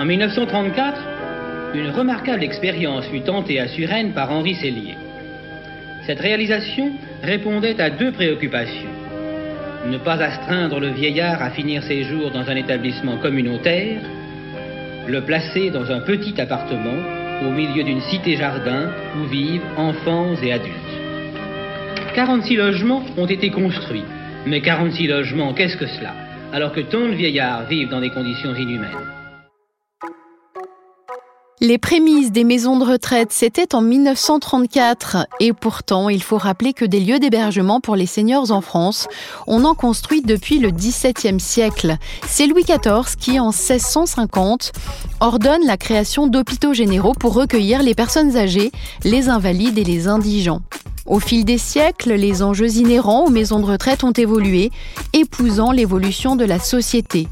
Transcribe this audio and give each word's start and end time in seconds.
En 0.00 0.06
1934, 0.06 1.74
une 1.74 1.90
remarquable 1.90 2.42
expérience 2.42 3.04
fut 3.08 3.20
tentée 3.20 3.60
à 3.60 3.68
Suresnes 3.68 4.12
par 4.12 4.32
Henri 4.32 4.54
Sellier. 4.54 4.96
Cette 6.06 6.20
réalisation 6.20 6.92
répondait 7.22 7.78
à 7.78 7.90
deux 7.90 8.10
préoccupations. 8.10 8.88
Ne 9.90 9.98
pas 9.98 10.14
astreindre 10.22 10.80
le 10.80 10.88
vieillard 10.88 11.42
à 11.42 11.50
finir 11.50 11.82
ses 11.82 12.04
jours 12.04 12.30
dans 12.30 12.48
un 12.48 12.56
établissement 12.56 13.18
communautaire, 13.18 14.00
le 15.06 15.20
placer 15.20 15.68
dans 15.68 15.92
un 15.92 16.00
petit 16.00 16.40
appartement 16.40 16.96
au 17.46 17.50
milieu 17.50 17.84
d'une 17.84 18.00
cité-jardin 18.00 18.92
où 19.18 19.26
vivent 19.26 19.60
enfants 19.76 20.34
et 20.42 20.54
adultes. 20.54 20.76
46 22.14 22.56
logements 22.56 23.02
ont 23.18 23.26
été 23.26 23.50
construits. 23.50 24.04
Mais 24.46 24.62
46 24.62 25.08
logements, 25.08 25.52
qu'est-ce 25.52 25.76
que 25.76 25.86
cela? 25.86 26.14
Alors 26.54 26.72
que 26.72 26.80
tant 26.80 27.06
de 27.06 27.12
vieillards 27.12 27.66
vivent 27.66 27.90
dans 27.90 28.00
des 28.00 28.08
conditions 28.08 28.54
inhumaines. 28.54 29.19
Les 31.62 31.76
prémices 31.76 32.32
des 32.32 32.44
maisons 32.44 32.78
de 32.78 32.86
retraite, 32.86 33.32
c'était 33.32 33.74
en 33.74 33.82
1934. 33.82 35.26
Et 35.40 35.52
pourtant, 35.52 36.08
il 36.08 36.22
faut 36.22 36.38
rappeler 36.38 36.72
que 36.72 36.86
des 36.86 37.00
lieux 37.00 37.18
d'hébergement 37.18 37.82
pour 37.82 37.96
les 37.96 38.06
seniors 38.06 38.50
en 38.50 38.62
France, 38.62 39.08
on 39.46 39.64
en 39.64 39.74
construit 39.74 40.22
depuis 40.22 40.58
le 40.58 40.70
XVIIe 40.70 41.38
siècle. 41.38 41.98
C'est 42.26 42.46
Louis 42.46 42.64
XIV 42.64 43.14
qui, 43.18 43.38
en 43.38 43.50
1650, 43.50 44.72
ordonne 45.20 45.66
la 45.66 45.76
création 45.76 46.28
d'hôpitaux 46.28 46.72
généraux 46.72 47.12
pour 47.12 47.34
recueillir 47.34 47.82
les 47.82 47.94
personnes 47.94 48.38
âgées, 48.38 48.72
les 49.04 49.28
invalides 49.28 49.76
et 49.76 49.84
les 49.84 50.08
indigents. 50.08 50.62
Au 51.06 51.18
fil 51.18 51.44
des 51.44 51.58
siècles, 51.58 52.12
les 52.12 52.42
enjeux 52.42 52.76
inhérents 52.76 53.24
aux 53.24 53.30
maisons 53.30 53.60
de 53.60 53.66
retraite 53.66 54.04
ont 54.04 54.12
évolué, 54.12 54.70
épousant 55.12 55.72
l'évolution 55.72 56.36
de 56.36 56.44
la 56.44 56.58
société. 56.58 57.28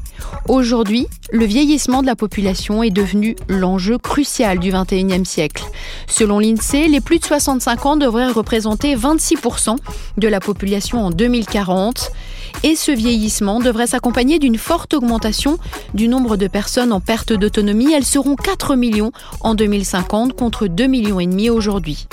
Aujourd'hui, 0.47 1.07
le 1.31 1.45
vieillissement 1.45 2.01
de 2.01 2.07
la 2.07 2.15
population 2.15 2.81
est 2.81 2.89
devenu 2.89 3.35
l'enjeu 3.47 3.97
crucial 3.97 4.59
du 4.59 4.71
XXIe 4.71 5.25
siècle. 5.25 5.63
Selon 6.07 6.39
l'INSEE, 6.39 6.87
les 6.87 7.01
plus 7.01 7.19
de 7.19 7.25
65 7.25 7.85
ans 7.85 7.97
devraient 7.97 8.31
représenter 8.31 8.95
26% 8.95 9.77
de 10.17 10.27
la 10.27 10.39
population 10.39 11.05
en 11.05 11.11
2040 11.11 12.11
et 12.63 12.75
ce 12.75 12.91
vieillissement 12.91 13.59
devrait 13.59 13.87
s'accompagner 13.87 14.39
d'une 14.39 14.57
forte 14.57 14.93
augmentation 14.93 15.57
du 15.93 16.07
nombre 16.07 16.35
de 16.35 16.47
personnes 16.47 16.91
en 16.91 16.99
perte 16.99 17.31
d'autonomie. 17.31 17.93
Elles 17.93 18.05
seront 18.05 18.35
4 18.35 18.75
millions 18.75 19.11
en 19.41 19.55
2050 19.55 20.33
contre 20.33 20.67
2 20.67 20.87
millions 20.87 21.19
et 21.19 21.27
demi 21.27 21.49
aujourd'hui. 21.49 22.07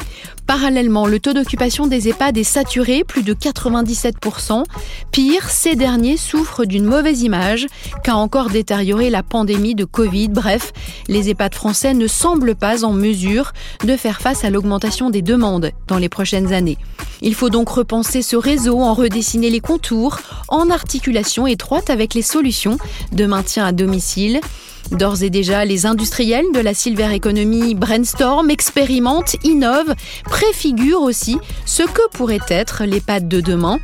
Parallèlement, 0.46 1.06
le 1.06 1.18
taux 1.18 1.32
d'occupation 1.46 1.86
des 1.86 2.08
EHPAD 2.08 2.38
est 2.38 2.42
saturé, 2.42 3.04
plus 3.04 3.22
de 3.22 3.32
97%. 3.32 4.64
Pire, 5.12 5.48
ces 5.48 5.76
derniers 5.76 6.16
souffrent 6.16 6.64
d'une 6.64 6.84
mauvaise 6.84 7.22
image 7.22 7.68
qu'a 8.02 8.16
encore 8.16 8.50
détérioré 8.50 9.10
la 9.10 9.22
pandémie 9.22 9.76
de 9.76 9.84
Covid. 9.84 10.26
Bref, 10.26 10.72
les 11.06 11.30
EHPAD 11.30 11.54
français 11.54 11.94
ne 11.94 12.08
semblent 12.08 12.56
pas 12.56 12.84
en 12.84 12.92
mesure 12.92 13.52
de 13.84 13.96
faire 13.96 14.20
face 14.20 14.44
à 14.44 14.50
l'augmentation 14.50 15.08
des 15.08 15.22
demandes 15.22 15.70
dans 15.86 15.98
les 15.98 16.08
prochaines 16.08 16.52
années. 16.52 16.78
Il 17.22 17.36
faut 17.36 17.48
donc 17.48 17.68
repenser 17.68 18.22
ce 18.22 18.34
réseau, 18.34 18.80
en 18.80 18.92
redessiner 18.92 19.48
les 19.48 19.60
contours, 19.60 20.18
en 20.48 20.68
articulation 20.68 21.46
étroite 21.46 21.90
avec 21.90 22.14
les 22.14 22.22
solutions 22.22 22.76
de 23.12 23.24
maintien 23.24 23.64
à 23.64 23.70
domicile. 23.70 24.40
D'ores 24.92 25.22
et 25.22 25.30
déjà, 25.30 25.64
les 25.64 25.84
industriels 25.84 26.46
de 26.54 26.60
la 26.60 26.72
Silver 26.72 27.14
Economy 27.14 27.74
brainstorm, 27.74 28.50
expérimentent, 28.50 29.36
innovent, 29.44 29.94
préfigurent 30.24 31.02
aussi 31.02 31.38
ce 31.64 31.82
que 31.82 32.08
pourraient 32.12 32.38
être 32.48 32.84
les 32.84 33.00
pattes 33.00 33.28
de 33.28 33.40
demain. 33.40 33.78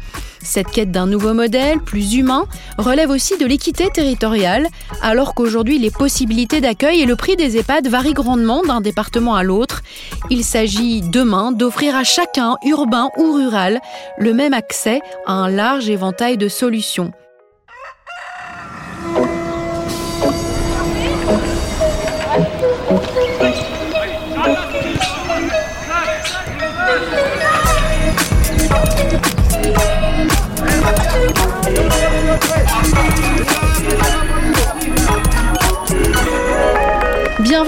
Cette 0.45 0.71
quête 0.71 0.91
d'un 0.91 1.07
nouveau 1.07 1.35
modèle, 1.35 1.79
plus 1.79 2.15
humain, 2.15 2.47
relève 2.77 3.11
aussi 3.11 3.39
de 3.39 3.47
l'équité 3.47 3.91
territoriale, 3.91 4.69
alors 5.01 5.35
qu'aujourd'hui 5.35 5.79
les 5.79 5.91
possibilités 5.91 6.61
d'accueil 6.61 7.01
et 7.01 7.07
le 7.07 7.15
prix 7.15 7.37
des 7.37 7.57
EHPAD 7.59 7.87
varient 7.87 8.13
grandement 8.13 8.63
d'un 8.63 8.81
département 8.81 9.35
à 9.37 9.45
l'autre. 9.45 9.83
Il 10.31 10.45
s'agit 10.45 11.01
demain 11.01 11.53
d'offrir 11.53 11.95
à 11.95 12.05
chacun, 12.05 12.57
urbain 12.67 13.09
ou 13.19 13.33
rural, 13.33 13.81
le 14.19 14.35
même 14.35 14.53
accès 14.53 15.01
à 15.27 15.33
un 15.33 15.49
large 15.49 15.89
éventail 15.89 16.39
de 16.39 16.49
solutions. 16.49 17.13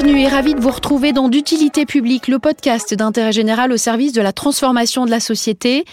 Bienvenue 0.05 0.23
et 0.23 0.29
ravi 0.29 0.55
de 0.55 0.61
vous 0.61 0.71
retrouver 0.71 1.15
dans 1.15 1.31
d'utilité 1.31 1.87
publique, 1.87 2.29
le 2.29 2.39
podcast 2.39 2.93
d'intérêt 2.93 3.33
général 3.33 3.73
au 3.73 3.79
service 3.79 4.13
de 4.13 4.21
la 4.21 4.35
transformation 4.35 5.07
de 5.07 5.11
la 5.11 5.19
société. 5.19 5.87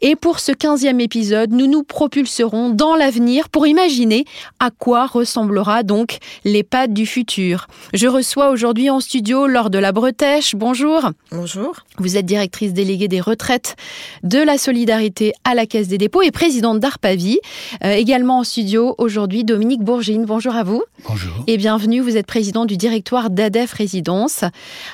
Et 0.00 0.14
pour 0.14 0.38
ce 0.38 0.52
quinzième 0.52 1.00
épisode, 1.00 1.50
nous 1.50 1.66
nous 1.66 1.82
propulserons 1.82 2.70
dans 2.70 2.94
l'avenir 2.94 3.48
pour 3.48 3.66
imaginer 3.66 4.24
à 4.60 4.70
quoi 4.70 5.06
ressemblera 5.06 5.82
donc 5.82 6.18
l'EHPAD 6.44 6.94
du 6.94 7.06
futur. 7.06 7.66
Je 7.92 8.06
reçois 8.06 8.50
aujourd'hui 8.50 8.88
en 8.88 9.00
studio 9.00 9.48
Laure 9.48 9.70
de 9.70 9.80
la 9.80 9.90
Bretèche. 9.90 10.54
Bonjour. 10.54 11.10
Bonjour. 11.32 11.74
Vous 11.98 12.16
êtes 12.16 12.26
directrice 12.26 12.72
déléguée 12.72 13.08
des 13.08 13.20
retraites 13.20 13.74
de 14.22 14.38
la 14.38 14.58
solidarité 14.58 15.32
à 15.42 15.56
la 15.56 15.66
Caisse 15.66 15.88
des 15.88 15.98
dépôts 15.98 16.22
et 16.22 16.30
présidente 16.30 16.78
d'Arpavi. 16.78 17.40
Euh, 17.82 17.94
également 17.94 18.38
en 18.38 18.44
studio 18.44 18.94
aujourd'hui 18.98 19.42
Dominique 19.42 19.82
Bourgine. 19.82 20.24
Bonjour 20.24 20.54
à 20.54 20.62
vous. 20.62 20.84
Bonjour. 21.08 21.32
Et 21.48 21.56
bienvenue. 21.56 21.98
Vous 21.98 22.16
êtes 22.16 22.26
président 22.26 22.64
du 22.64 22.76
directoire 22.76 23.28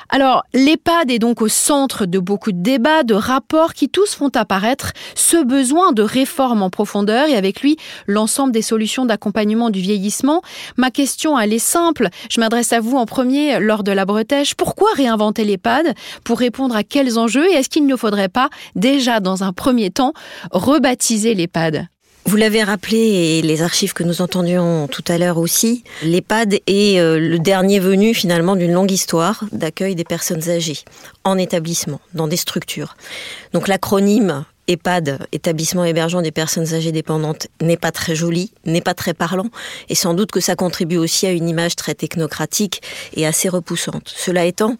Alors, 0.08 0.44
l'EHPAD 0.54 1.10
est 1.10 1.18
donc 1.18 1.42
au 1.42 1.48
centre 1.48 2.06
de 2.06 2.18
beaucoup 2.18 2.52
de 2.52 2.62
débats, 2.62 3.02
de 3.02 3.14
rapports 3.14 3.74
qui 3.74 3.88
tous 3.88 4.14
font 4.14 4.30
apparaître 4.34 4.92
ce 5.14 5.42
besoin 5.42 5.92
de 5.92 6.02
réforme 6.02 6.62
en 6.62 6.70
profondeur 6.70 7.28
et 7.28 7.36
avec 7.36 7.60
lui 7.62 7.76
l'ensemble 8.06 8.52
des 8.52 8.62
solutions 8.62 9.04
d'accompagnement 9.04 9.70
du 9.70 9.80
vieillissement. 9.80 10.42
Ma 10.76 10.90
question, 10.90 11.38
elle 11.38 11.52
est 11.52 11.58
simple. 11.58 12.08
Je 12.30 12.40
m'adresse 12.40 12.72
à 12.72 12.80
vous 12.80 12.96
en 12.96 13.06
premier, 13.06 13.58
lors 13.60 13.82
de 13.82 13.92
la 13.92 14.04
Bretèche. 14.04 14.54
Pourquoi 14.54 14.90
réinventer 14.94 15.44
l'EHPAD 15.44 15.94
Pour 16.24 16.38
répondre 16.38 16.76
à 16.76 16.84
quels 16.84 17.18
enjeux? 17.18 17.46
Et 17.50 17.54
est-ce 17.54 17.68
qu'il 17.68 17.86
ne 17.86 17.96
faudrait 17.96 18.28
pas, 18.28 18.48
déjà 18.76 19.20
dans 19.20 19.44
un 19.44 19.52
premier 19.52 19.90
temps, 19.90 20.12
rebaptiser 20.52 21.34
l'EHPAD? 21.34 21.91
Vous 22.32 22.38
l'avez 22.38 22.62
rappelé 22.62 22.96
et 22.96 23.42
les 23.42 23.60
archives 23.60 23.92
que 23.92 24.02
nous 24.02 24.22
entendions 24.22 24.88
tout 24.88 25.04
à 25.08 25.18
l'heure 25.18 25.36
aussi, 25.36 25.84
l'EHPAD 26.02 26.60
est 26.66 26.98
euh, 26.98 27.18
le 27.18 27.38
dernier 27.38 27.78
venu 27.78 28.14
finalement 28.14 28.56
d'une 28.56 28.72
longue 28.72 28.90
histoire 28.90 29.44
d'accueil 29.52 29.94
des 29.94 30.04
personnes 30.04 30.48
âgées 30.48 30.78
en 31.24 31.36
établissement, 31.36 32.00
dans 32.14 32.28
des 32.28 32.38
structures. 32.38 32.96
Donc 33.52 33.68
l'acronyme 33.68 34.46
EHPAD, 34.66 35.26
établissement 35.32 35.84
hébergeant 35.84 36.22
des 36.22 36.30
personnes 36.30 36.72
âgées 36.72 36.90
dépendantes, 36.90 37.48
n'est 37.60 37.76
pas 37.76 37.92
très 37.92 38.14
joli, 38.14 38.50
n'est 38.64 38.80
pas 38.80 38.94
très 38.94 39.12
parlant, 39.12 39.50
et 39.90 39.94
sans 39.94 40.14
doute 40.14 40.30
que 40.30 40.40
ça 40.40 40.56
contribue 40.56 40.96
aussi 40.96 41.26
à 41.26 41.32
une 41.32 41.50
image 41.50 41.76
très 41.76 41.94
technocratique 41.94 42.80
et 43.14 43.26
assez 43.26 43.50
repoussante. 43.50 44.10
Cela 44.16 44.46
étant, 44.46 44.78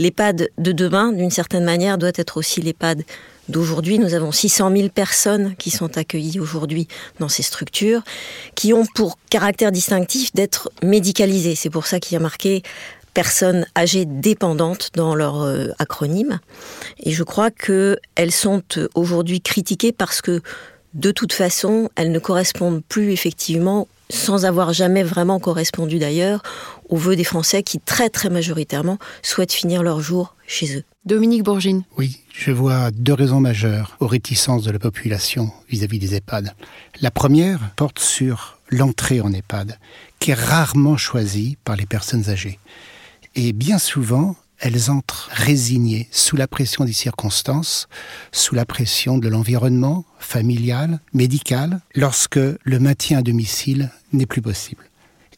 l'EHPAD 0.00 0.48
de 0.58 0.72
demain, 0.72 1.12
d'une 1.12 1.30
certaine 1.30 1.64
manière, 1.64 1.96
doit 1.96 2.10
être 2.16 2.38
aussi 2.38 2.60
l'EHPAD 2.60 3.04
d'aujourd'hui. 3.48 3.98
Nous 3.98 4.14
avons 4.14 4.32
600 4.32 4.70
000 4.76 4.88
personnes 4.88 5.54
qui 5.56 5.70
sont 5.70 5.98
accueillies 5.98 6.40
aujourd'hui 6.40 6.88
dans 7.18 7.28
ces 7.28 7.42
structures, 7.42 8.02
qui 8.54 8.72
ont 8.72 8.86
pour 8.94 9.18
caractère 9.30 9.72
distinctif 9.72 10.32
d'être 10.34 10.70
médicalisées. 10.82 11.54
C'est 11.54 11.70
pour 11.70 11.86
ça 11.86 12.00
qu'il 12.00 12.14
y 12.14 12.16
a 12.16 12.20
marqué 12.20 12.62
personnes 13.14 13.66
âgées 13.76 14.04
dépendantes 14.04 14.90
dans 14.94 15.14
leur 15.14 15.42
euh, 15.42 15.68
acronyme. 15.78 16.38
Et 17.02 17.10
je 17.10 17.24
crois 17.24 17.50
qu'elles 17.50 18.30
sont 18.30 18.62
aujourd'hui 18.94 19.40
critiquées 19.40 19.92
parce 19.92 20.22
que 20.22 20.40
de 20.94 21.10
toute 21.10 21.32
façon, 21.32 21.90
elles 21.96 22.12
ne 22.12 22.18
correspondent 22.18 22.82
plus 22.88 23.10
effectivement, 23.12 23.88
sans 24.10 24.44
avoir 24.44 24.72
jamais 24.72 25.02
vraiment 25.02 25.38
correspondu 25.38 25.98
d'ailleurs, 25.98 26.42
aux 26.88 26.96
vœux 26.96 27.16
des 27.16 27.24
Français 27.24 27.62
qui 27.62 27.78
très 27.78 28.08
très 28.08 28.30
majoritairement 28.30 28.98
souhaitent 29.22 29.52
finir 29.52 29.82
leur 29.82 30.00
jour 30.00 30.34
chez 30.46 30.76
eux. 30.76 30.84
Dominique 31.04 31.44
Bourgine. 31.44 31.84
Oui, 31.96 32.20
je 32.34 32.50
vois 32.50 32.90
deux 32.90 33.14
raisons 33.14 33.40
majeures 33.40 33.96
aux 34.00 34.06
réticences 34.06 34.64
de 34.64 34.70
la 34.70 34.78
population 34.78 35.50
vis-à-vis 35.70 35.98
des 35.98 36.14
EHPAD. 36.16 36.54
La 37.00 37.10
première 37.10 37.70
porte 37.76 37.98
sur 37.98 38.58
l'entrée 38.68 39.20
en 39.20 39.32
EHPAD, 39.32 39.78
qui 40.18 40.32
est 40.32 40.34
rarement 40.34 40.96
choisie 40.96 41.56
par 41.64 41.76
les 41.76 41.86
personnes 41.86 42.28
âgées. 42.28 42.58
Et 43.36 43.52
bien 43.52 43.78
souvent, 43.78 44.36
elles 44.58 44.90
entrent 44.90 45.30
résignées, 45.32 46.08
sous 46.10 46.36
la 46.36 46.48
pression 46.48 46.84
des 46.84 46.92
circonstances, 46.92 47.88
sous 48.32 48.54
la 48.54 48.66
pression 48.66 49.16
de 49.16 49.28
l'environnement 49.28 50.04
familial, 50.18 51.00
médical, 51.14 51.80
lorsque 51.94 52.36
le 52.36 52.78
maintien 52.80 53.18
à 53.18 53.22
domicile 53.22 53.90
n'est 54.12 54.26
plus 54.26 54.42
possible. 54.42 54.84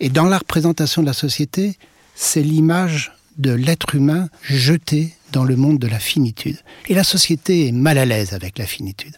Et 0.01 0.09
dans 0.09 0.25
la 0.25 0.39
représentation 0.39 1.03
de 1.03 1.07
la 1.07 1.13
société, 1.13 1.77
c'est 2.15 2.43
l'image 2.43 3.13
de 3.41 3.53
l'être 3.53 3.95
humain 3.95 4.29
jeté 4.43 5.15
dans 5.33 5.45
le 5.45 5.57
monde 5.57 5.79
de 5.79 5.87
la 5.87 5.99
finitude. 5.99 6.59
Et 6.89 6.95
la 6.95 7.05
société 7.05 7.69
est 7.69 7.73
mal 7.73 7.99
à 7.99 8.05
l'aise 8.05 8.33
avec 8.33 8.59
la 8.59 8.67
finitude. 8.67 9.17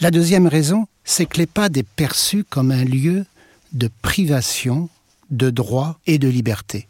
La 0.00 0.10
deuxième 0.10 0.46
raison, 0.46 0.86
c'est 1.04 1.26
que 1.26 1.38
l'EHPAD 1.38 1.76
est 1.76 1.86
perçu 1.96 2.44
comme 2.44 2.70
un 2.70 2.84
lieu 2.84 3.24
de 3.72 3.88
privation 4.02 4.88
de 5.30 5.50
droit 5.50 5.98
et 6.06 6.18
de 6.18 6.28
liberté. 6.28 6.88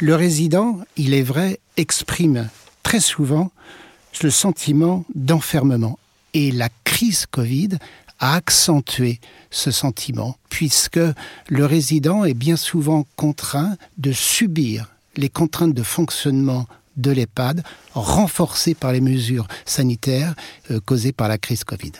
Le 0.00 0.14
résident, 0.14 0.80
il 0.96 1.14
est 1.14 1.22
vrai, 1.22 1.60
exprime 1.76 2.48
très 2.82 3.00
souvent 3.00 3.50
le 4.22 4.30
sentiment 4.30 5.04
d'enfermement. 5.14 5.98
Et 6.34 6.50
la 6.50 6.68
crise 6.84 7.26
Covid 7.26 7.70
a 8.18 8.34
accentué 8.34 9.20
ce 9.50 9.70
sentiment, 9.70 10.36
puisque 10.48 11.00
le 11.48 11.66
résident 11.66 12.24
est 12.24 12.34
bien 12.34 12.56
souvent 12.56 13.06
contraint 13.16 13.76
de 13.98 14.12
subir 14.12 14.95
les 15.16 15.28
contraintes 15.28 15.74
de 15.74 15.82
fonctionnement 15.82 16.66
de 16.96 17.10
l'EHPAD, 17.10 17.62
renforcées 17.94 18.74
par 18.74 18.92
les 18.92 19.00
mesures 19.00 19.46
sanitaires 19.64 20.34
euh, 20.70 20.80
causées 20.80 21.12
par 21.12 21.28
la 21.28 21.38
crise 21.38 21.64
Covid. 21.64 21.92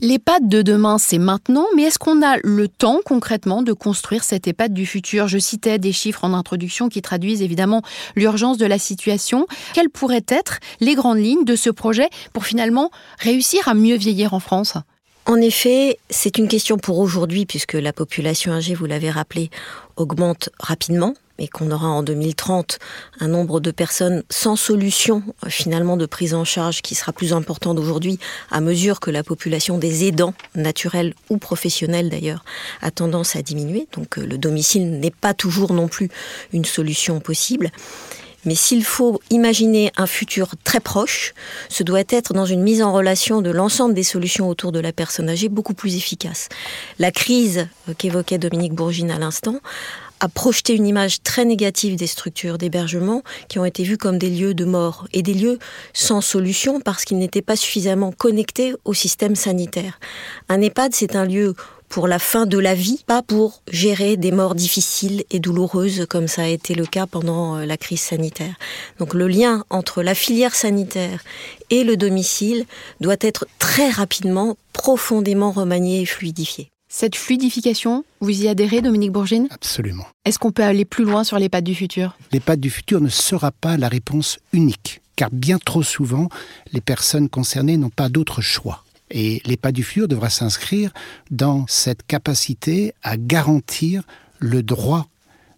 L'EHPAD 0.00 0.48
de 0.48 0.62
demain, 0.62 0.98
c'est 0.98 1.18
maintenant, 1.18 1.64
mais 1.74 1.84
est-ce 1.84 1.98
qu'on 1.98 2.22
a 2.22 2.36
le 2.42 2.68
temps 2.68 3.00
concrètement 3.04 3.62
de 3.62 3.72
construire 3.72 4.22
cette 4.22 4.46
EHPAD 4.46 4.74
du 4.74 4.84
futur? 4.84 5.26
Je 5.26 5.38
citais 5.38 5.78
des 5.78 5.92
chiffres 5.92 6.24
en 6.24 6.34
introduction 6.34 6.90
qui 6.90 7.00
traduisent 7.00 7.40
évidemment 7.40 7.82
l'urgence 8.14 8.58
de 8.58 8.66
la 8.66 8.78
situation. 8.78 9.46
Quelles 9.72 9.88
pourraient 9.88 10.26
être 10.28 10.58
les 10.80 10.94
grandes 10.94 11.18
lignes 11.18 11.44
de 11.44 11.56
ce 11.56 11.70
projet 11.70 12.08
pour 12.32 12.44
finalement 12.44 12.90
réussir 13.18 13.66
à 13.68 13.74
mieux 13.74 13.96
vieillir 13.96 14.34
en 14.34 14.40
France? 14.40 14.74
En 15.26 15.36
effet, 15.36 15.98
c'est 16.10 16.36
une 16.36 16.48
question 16.48 16.76
pour 16.76 16.98
aujourd'hui, 16.98 17.46
puisque 17.46 17.72
la 17.72 17.94
population 17.94 18.52
âgée, 18.52 18.74
vous 18.74 18.84
l'avez 18.84 19.10
rappelé, 19.10 19.48
augmente 19.96 20.50
rapidement 20.60 21.14
et 21.38 21.48
qu'on 21.48 21.70
aura 21.70 21.88
en 21.88 22.02
2030 22.02 22.78
un 23.20 23.28
nombre 23.28 23.60
de 23.60 23.70
personnes 23.70 24.22
sans 24.30 24.56
solution 24.56 25.22
euh, 25.44 25.50
finalement 25.50 25.96
de 25.96 26.06
prise 26.06 26.34
en 26.34 26.44
charge 26.44 26.82
qui 26.82 26.94
sera 26.94 27.12
plus 27.12 27.32
important 27.32 27.74
d'aujourd'hui 27.74 28.18
à 28.50 28.60
mesure 28.60 29.00
que 29.00 29.10
la 29.10 29.22
population 29.22 29.78
des 29.78 30.04
aidants 30.04 30.34
naturels 30.54 31.14
ou 31.30 31.38
professionnels 31.38 32.10
d'ailleurs 32.10 32.44
a 32.82 32.90
tendance 32.90 33.36
à 33.36 33.42
diminuer. 33.42 33.88
Donc 33.92 34.18
euh, 34.18 34.26
le 34.26 34.38
domicile 34.38 34.98
n'est 34.98 35.10
pas 35.10 35.34
toujours 35.34 35.72
non 35.72 35.88
plus 35.88 36.08
une 36.52 36.64
solution 36.64 37.20
possible. 37.20 37.70
Mais 38.44 38.54
s'il 38.54 38.84
faut 38.84 39.20
imaginer 39.30 39.90
un 39.96 40.06
futur 40.06 40.50
très 40.64 40.80
proche, 40.80 41.34
ce 41.68 41.82
doit 41.82 42.02
être 42.08 42.34
dans 42.34 42.44
une 42.44 42.62
mise 42.62 42.82
en 42.82 42.92
relation 42.92 43.40
de 43.40 43.50
l'ensemble 43.50 43.94
des 43.94 44.02
solutions 44.02 44.48
autour 44.48 44.72
de 44.72 44.80
la 44.80 44.92
personne 44.92 45.28
âgée 45.28 45.48
beaucoup 45.48 45.74
plus 45.74 45.96
efficace. 45.96 46.48
La 46.98 47.10
crise 47.10 47.66
euh, 47.88 47.94
qu'évoquait 47.96 48.38
Dominique 48.38 48.74
Bourgine 48.74 49.10
à 49.10 49.18
l'instant 49.18 49.60
a 50.20 50.28
projeté 50.28 50.74
une 50.74 50.86
image 50.86 51.22
très 51.22 51.44
négative 51.44 51.96
des 51.96 52.06
structures 52.06 52.58
d'hébergement 52.58 53.22
qui 53.48 53.58
ont 53.58 53.64
été 53.64 53.82
vues 53.82 53.98
comme 53.98 54.18
des 54.18 54.30
lieux 54.30 54.54
de 54.54 54.64
mort 54.64 55.06
et 55.12 55.22
des 55.22 55.34
lieux 55.34 55.58
sans 55.92 56.20
solution 56.20 56.80
parce 56.80 57.04
qu'ils 57.04 57.18
n'étaient 57.18 57.42
pas 57.42 57.56
suffisamment 57.56 58.12
connectés 58.12 58.74
au 58.84 58.94
système 58.94 59.34
sanitaire. 59.34 59.98
Un 60.48 60.60
EHPAD, 60.60 60.94
c'est 60.94 61.16
un 61.16 61.24
lieu 61.24 61.54
pour 61.88 62.08
la 62.08 62.18
fin 62.18 62.44
de 62.44 62.58
la 62.58 62.74
vie, 62.74 63.04
pas 63.06 63.22
pour 63.22 63.62
gérer 63.70 64.16
des 64.16 64.32
morts 64.32 64.56
difficiles 64.56 65.22
et 65.30 65.38
douloureuses 65.38 66.06
comme 66.08 66.26
ça 66.26 66.42
a 66.42 66.48
été 66.48 66.74
le 66.74 66.86
cas 66.86 67.06
pendant 67.06 67.56
euh, 67.56 67.66
la 67.66 67.76
crise 67.76 68.00
sanitaire. 68.00 68.54
Donc 68.98 69.14
le 69.14 69.28
lien 69.28 69.64
entre 69.70 70.02
la 70.02 70.14
filière 70.14 70.56
sanitaire 70.56 71.22
et 71.70 71.84
le 71.84 71.96
domicile 71.96 72.64
doit 73.00 73.16
être 73.20 73.46
très 73.60 73.90
rapidement, 73.90 74.56
profondément 74.72 75.52
remanié 75.52 76.00
et 76.00 76.06
fluidifié. 76.06 76.73
Cette 76.96 77.16
fluidification, 77.16 78.04
vous 78.20 78.44
y 78.44 78.46
adhérez, 78.46 78.80
Dominique 78.80 79.10
Bourgine? 79.10 79.48
Absolument. 79.50 80.06
Est-ce 80.24 80.38
qu'on 80.38 80.52
peut 80.52 80.62
aller 80.62 80.84
plus 80.84 81.02
loin 81.02 81.24
sur 81.24 81.40
les 81.40 81.48
pattes 81.48 81.64
du 81.64 81.74
futur? 81.74 82.16
Les 82.30 82.38
pattes 82.38 82.60
du 82.60 82.70
futur 82.70 83.00
ne 83.00 83.08
sera 83.08 83.50
pas 83.50 83.76
la 83.76 83.88
réponse 83.88 84.38
unique, 84.52 85.00
car 85.16 85.28
bien 85.32 85.58
trop 85.58 85.82
souvent, 85.82 86.28
les 86.72 86.80
personnes 86.80 87.28
concernées 87.28 87.78
n'ont 87.78 87.90
pas 87.90 88.08
d'autre 88.08 88.42
choix. 88.42 88.84
Et 89.10 89.42
l'EHPAD 89.44 89.74
du 89.74 89.82
futur 89.82 90.06
devra 90.06 90.30
s'inscrire 90.30 90.92
dans 91.32 91.64
cette 91.66 92.06
capacité 92.06 92.94
à 93.02 93.16
garantir 93.16 94.04
le 94.38 94.62
droit 94.62 95.08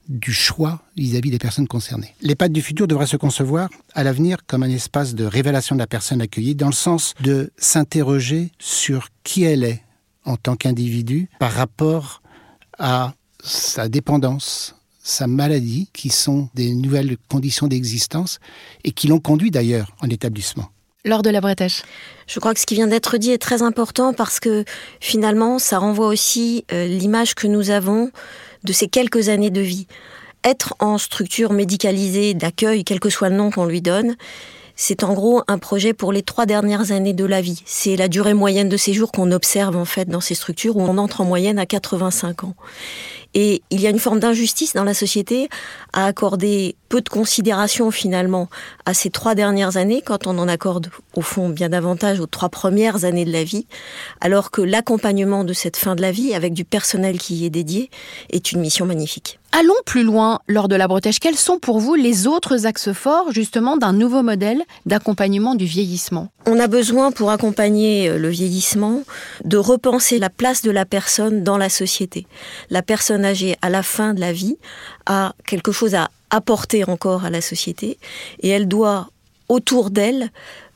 du 0.09 0.33
choix 0.33 0.81
vis-à-vis 0.97 1.31
des 1.31 1.38
personnes 1.38 1.69
concernées. 1.69 2.15
L'EHPAD 2.23 2.50
du 2.50 2.62
futur 2.62 2.88
devra 2.88 3.06
se 3.06 3.19
concevoir 3.19 3.69
à 3.93 4.05
l'avenir 4.05 4.38
comme 4.47 4.62
un 4.62 4.71
espace 4.71 5.15
de 5.15 5.27
révélation 5.27 5.77
de 5.77 5.81
la 5.81 5.87
personne 5.87 6.23
accueillie, 6.23 6.55
dans 6.55 6.69
le 6.69 6.73
sens 6.73 7.12
de 7.21 7.50
s'interroger 7.59 8.53
sur 8.59 9.09
qui 9.23 9.44
elle 9.44 9.65
est 9.65 9.83
en 10.26 10.37
tant 10.37 10.56
qu'individu 10.56 11.31
par 11.38 11.52
rapport 11.52 12.20
à 12.78 13.14
sa 13.43 13.88
dépendance, 13.88 14.75
sa 15.02 15.26
maladie, 15.26 15.88
qui 15.93 16.11
sont 16.11 16.49
des 16.55 16.75
nouvelles 16.75 17.17
conditions 17.28 17.69
d'existence 17.69 18.40
et 18.84 18.90
qui 18.90 19.06
l'ont 19.06 19.20
conduit 19.20 19.50
d'ailleurs 19.50 19.93
en 20.00 20.11
établissement. 20.11 20.69
Lors 21.05 21.23
de 21.23 21.31
la 21.31 21.40
Bretèche. 21.40 21.82
Je 22.26 22.40
crois 22.40 22.52
que 22.52 22.58
ce 22.58 22.67
qui 22.67 22.75
vient 22.75 22.88
d'être 22.88 23.17
dit 23.17 23.31
est 23.31 23.38
très 23.38 23.62
important 23.62 24.12
parce 24.12 24.40
que 24.40 24.64
finalement, 25.00 25.61
ça 25.61 25.78
renvoie 25.78 26.08
aussi 26.08 26.64
euh, 26.73 26.87
l'image 26.88 27.37
que 27.37 27.46
nous 27.46 27.70
avons 27.70 28.11
de 28.64 28.73
ces 28.73 28.88
quelques 28.88 29.28
années 29.28 29.50
de 29.50 29.61
vie. 29.61 29.87
Être 30.43 30.75
en 30.81 30.99
structure 30.99 31.52
médicalisée 31.52 32.34
d'accueil, 32.34 32.82
quel 32.82 32.99
que 32.99 33.08
soit 33.08 33.28
le 33.28 33.37
nom 33.37 33.52
qu'on 33.52 33.67
lui 33.67 33.81
donne, 33.81 34.17
c'est 34.76 35.02
en 35.02 35.14
gros 35.14 35.43
un 35.49 35.58
projet 35.58 35.94
pour 35.94 36.12
les 36.12 36.23
trois 36.23 36.46
dernières 36.46 36.93
années 36.93 37.14
de 37.14 37.25
la 37.25 37.40
vie. 37.40 37.62
C'est 37.64 37.96
la 37.96 38.08
durée 38.08 38.34
moyenne 38.34 38.69
de 38.69 38.76
séjour 38.76 39.11
qu'on 39.11 39.32
observe 39.32 39.76
en 39.76 39.87
fait 39.87 40.08
dans 40.08 40.20
ces 40.20 40.34
structures 40.34 40.76
où 40.76 40.82
on 40.82 40.99
entre 40.99 41.23
en 41.23 41.25
moyenne 41.25 41.58
à 41.58 41.67
85 41.67 42.44
ans. 42.44 42.55
Et 43.38 43.62
il 43.69 43.83
y 43.83 43.87
a 43.87 43.91
une 43.91 43.99
forme 43.99 44.19
d'injustice 44.19 44.73
dans 44.73 44.83
la 44.83 44.94
société 44.94 45.50
à 45.93 46.06
accorder 46.06 46.75
peu 46.88 47.03
de 47.03 47.09
considération 47.11 47.91
finalement 47.91 48.49
à 48.87 48.94
ces 48.94 49.11
trois 49.11 49.35
dernières 49.35 49.77
années 49.77 50.03
quand 50.05 50.27
on 50.27 50.38
en 50.38 50.49
accorde 50.49 50.88
au 51.15 51.21
fond 51.21 51.50
bien 51.50 51.69
davantage 51.69 52.19
aux 52.19 52.27
trois 52.27 52.49
premières 52.49 53.05
années 53.05 53.27
de 53.27 53.33
la 53.33 53.44
vie, 53.44 53.67
alors 54.23 54.50
que 54.50 54.62
l'accompagnement 54.62 55.44
de 55.44 55.53
cette 55.53 55.77
fin 55.77 55.94
de 55.94 56.00
la 56.00 56.12
vie 56.12 56.33
avec 56.33 56.55
du 56.55 56.65
personnel 56.65 57.19
qui 57.19 57.35
y 57.35 57.44
est 57.44 57.50
dédié 57.50 57.91
est 58.31 58.53
une 58.53 58.61
mission 58.61 58.87
magnifique. 58.87 59.38
Allons 59.53 59.75
plus 59.87 60.03
loin 60.03 60.41
lors 60.49 60.69
de 60.69 60.77
la 60.77 60.87
Bretèche. 60.87 61.19
Quels 61.19 61.37
sont 61.37 61.59
pour 61.59 61.81
vous 61.81 61.94
les 61.94 62.27
autres 62.27 62.67
axes 62.67 62.93
forts 62.93 63.33
justement 63.33 63.77
d'un 63.77 63.93
nouveau 63.93 64.23
modèle 64.23 64.62
d'accompagnement 64.85 65.55
du 65.55 65.65
vieillissement? 65.65 66.29
On 66.47 66.61
a 66.61 66.67
besoin 66.67 67.11
pour 67.11 67.31
accompagner 67.31 68.09
euh, 68.09 68.19
le 68.19 68.29
vieillissement 68.29 69.03
de 69.44 69.56
repenser 69.56 70.19
la 70.19 70.31
place 70.31 70.62
de 70.62 70.71
la 70.71 70.85
personne 70.85 71.43
dans 71.43 71.56
la 71.56 71.71
société. 71.71 72.27
La 72.71 72.83
personne 72.83 73.25
à 73.62 73.70
la 73.70 73.82
fin 73.82 74.14
de 74.14 74.20
la 74.20 74.32
vie 74.32 74.56
a 75.06 75.34
quelque 75.46 75.73
chose 75.73 75.94
à 75.94 76.11
apporter 76.31 76.84
encore 76.84 77.25
à 77.25 77.31
la 77.31 77.40
société. 77.40 77.99
Et 78.40 78.49
elle 78.49 78.69
doit 78.69 79.08
autour 79.49 79.90
d'elle 79.90 80.31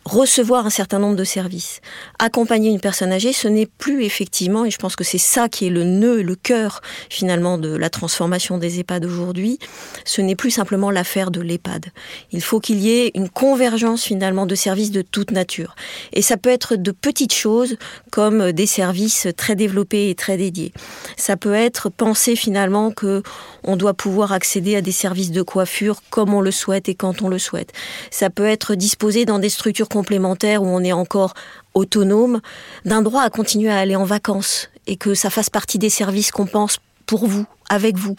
recevoir 0.04 0.66
un 0.66 0.70
certain 0.70 0.98
nombre 0.98 1.16
de 1.16 1.24
services. 1.24 1.80
Accompagner 2.18 2.70
une 2.70 2.80
personne 2.80 3.12
âgée, 3.12 3.32
ce 3.32 3.48
n'est 3.48 3.66
plus 3.66 4.04
effectivement, 4.04 4.64
et 4.64 4.70
je 4.70 4.78
pense 4.78 4.96
que 4.96 5.04
c'est 5.04 5.18
ça 5.18 5.48
qui 5.48 5.66
est 5.66 5.70
le 5.70 5.84
nœud, 5.84 6.22
le 6.22 6.34
cœur 6.34 6.80
finalement 7.08 7.58
de 7.58 7.74
la 7.76 7.90
transformation 7.90 8.58
des 8.58 8.80
EHPAD 8.80 9.04
aujourd'hui, 9.04 9.58
ce 10.04 10.20
n'est 10.20 10.36
plus 10.36 10.50
simplement 10.50 10.90
l'affaire 10.90 11.30
de 11.30 11.40
l'EHPAD. 11.40 11.86
Il 12.32 12.42
faut 12.42 12.60
qu'il 12.60 12.80
y 12.80 12.90
ait 12.90 13.10
une 13.14 13.28
convergence 13.28 14.02
finalement 14.02 14.46
de 14.46 14.54
services 14.54 14.90
de 14.90 15.02
toute 15.02 15.30
nature. 15.30 15.74
Et 16.12 16.22
ça 16.22 16.36
peut 16.36 16.50
être 16.50 16.76
de 16.76 16.90
petites 16.92 17.34
choses 17.34 17.76
comme 18.10 18.52
des 18.52 18.66
services 18.66 19.28
très 19.36 19.54
développés 19.54 20.10
et 20.10 20.14
très 20.14 20.36
dédiés. 20.36 20.72
Ça 21.16 21.36
peut 21.36 21.54
être 21.54 21.90
penser 21.90 22.36
finalement 22.36 22.90
que 22.90 23.22
on 23.64 23.76
doit 23.76 23.94
pouvoir 23.94 24.32
accéder 24.32 24.76
à 24.76 24.82
des 24.82 24.92
services 24.92 25.30
de 25.30 25.42
coiffure 25.42 26.02
comme 26.10 26.34
on 26.34 26.40
le 26.40 26.50
souhaite 26.50 26.88
et 26.88 26.94
quand 26.94 27.22
on 27.22 27.28
le 27.28 27.38
souhaite. 27.38 27.72
Ça 28.10 28.30
peut 28.30 28.46
être 28.46 28.74
disposé 28.74 29.24
dans 29.24 29.38
des 29.38 29.48
structures 29.48 29.88
complémentaire 29.88 30.62
où 30.62 30.66
on 30.66 30.82
est 30.82 30.92
encore 30.92 31.34
autonome, 31.74 32.40
d'un 32.84 33.02
droit 33.02 33.22
à 33.22 33.30
continuer 33.30 33.70
à 33.70 33.78
aller 33.78 33.96
en 33.96 34.04
vacances 34.04 34.68
et 34.86 34.96
que 34.96 35.14
ça 35.14 35.30
fasse 35.30 35.50
partie 35.50 35.78
des 35.78 35.90
services 35.90 36.30
qu'on 36.30 36.46
pense 36.46 36.78
pour 37.06 37.26
vous, 37.26 37.44
avec 37.68 37.96
vous. 37.96 38.16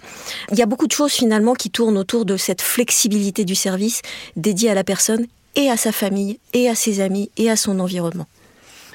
Il 0.52 0.58
y 0.58 0.62
a 0.62 0.66
beaucoup 0.66 0.88
de 0.88 0.92
choses 0.92 1.14
finalement 1.14 1.54
qui 1.54 1.70
tournent 1.70 1.98
autour 1.98 2.26
de 2.26 2.38
cette 2.38 2.62
flexibilité 2.62 3.46
du 3.46 3.56
service 3.56 4.02
dédié 4.36 4.70
à 4.70 4.74
la 4.74 4.84
personne 4.84 5.26
et 5.56 5.70
à 5.70 5.78
sa 5.78 5.92
famille 5.92 6.40
et 6.54 6.70
à 6.70 6.76
ses 6.76 7.02
amis 7.02 7.30
et 7.38 7.50
à 7.50 7.56
son 7.56 7.80
environnement. 7.80 8.28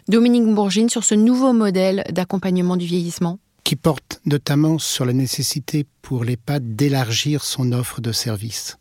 Dominique 0.09 0.47
Bourgine 0.47 0.89
sur 0.89 1.03
ce 1.03 1.15
nouveau 1.15 1.53
modèle 1.53 2.05
d'accompagnement 2.11 2.77
du 2.77 2.87
vieillissement 2.87 3.39
qui 3.67 3.75
porte 3.75 4.21
notamment 4.25 4.79
sur 4.79 5.05
la 5.05 5.13
nécessité 5.13 5.87
pour 6.01 6.23
l'EHPAD 6.23 6.77
d'élargir 6.77 7.43
son 7.43 7.73
offre 7.73 8.01
de 8.01 8.13
services 8.13 8.79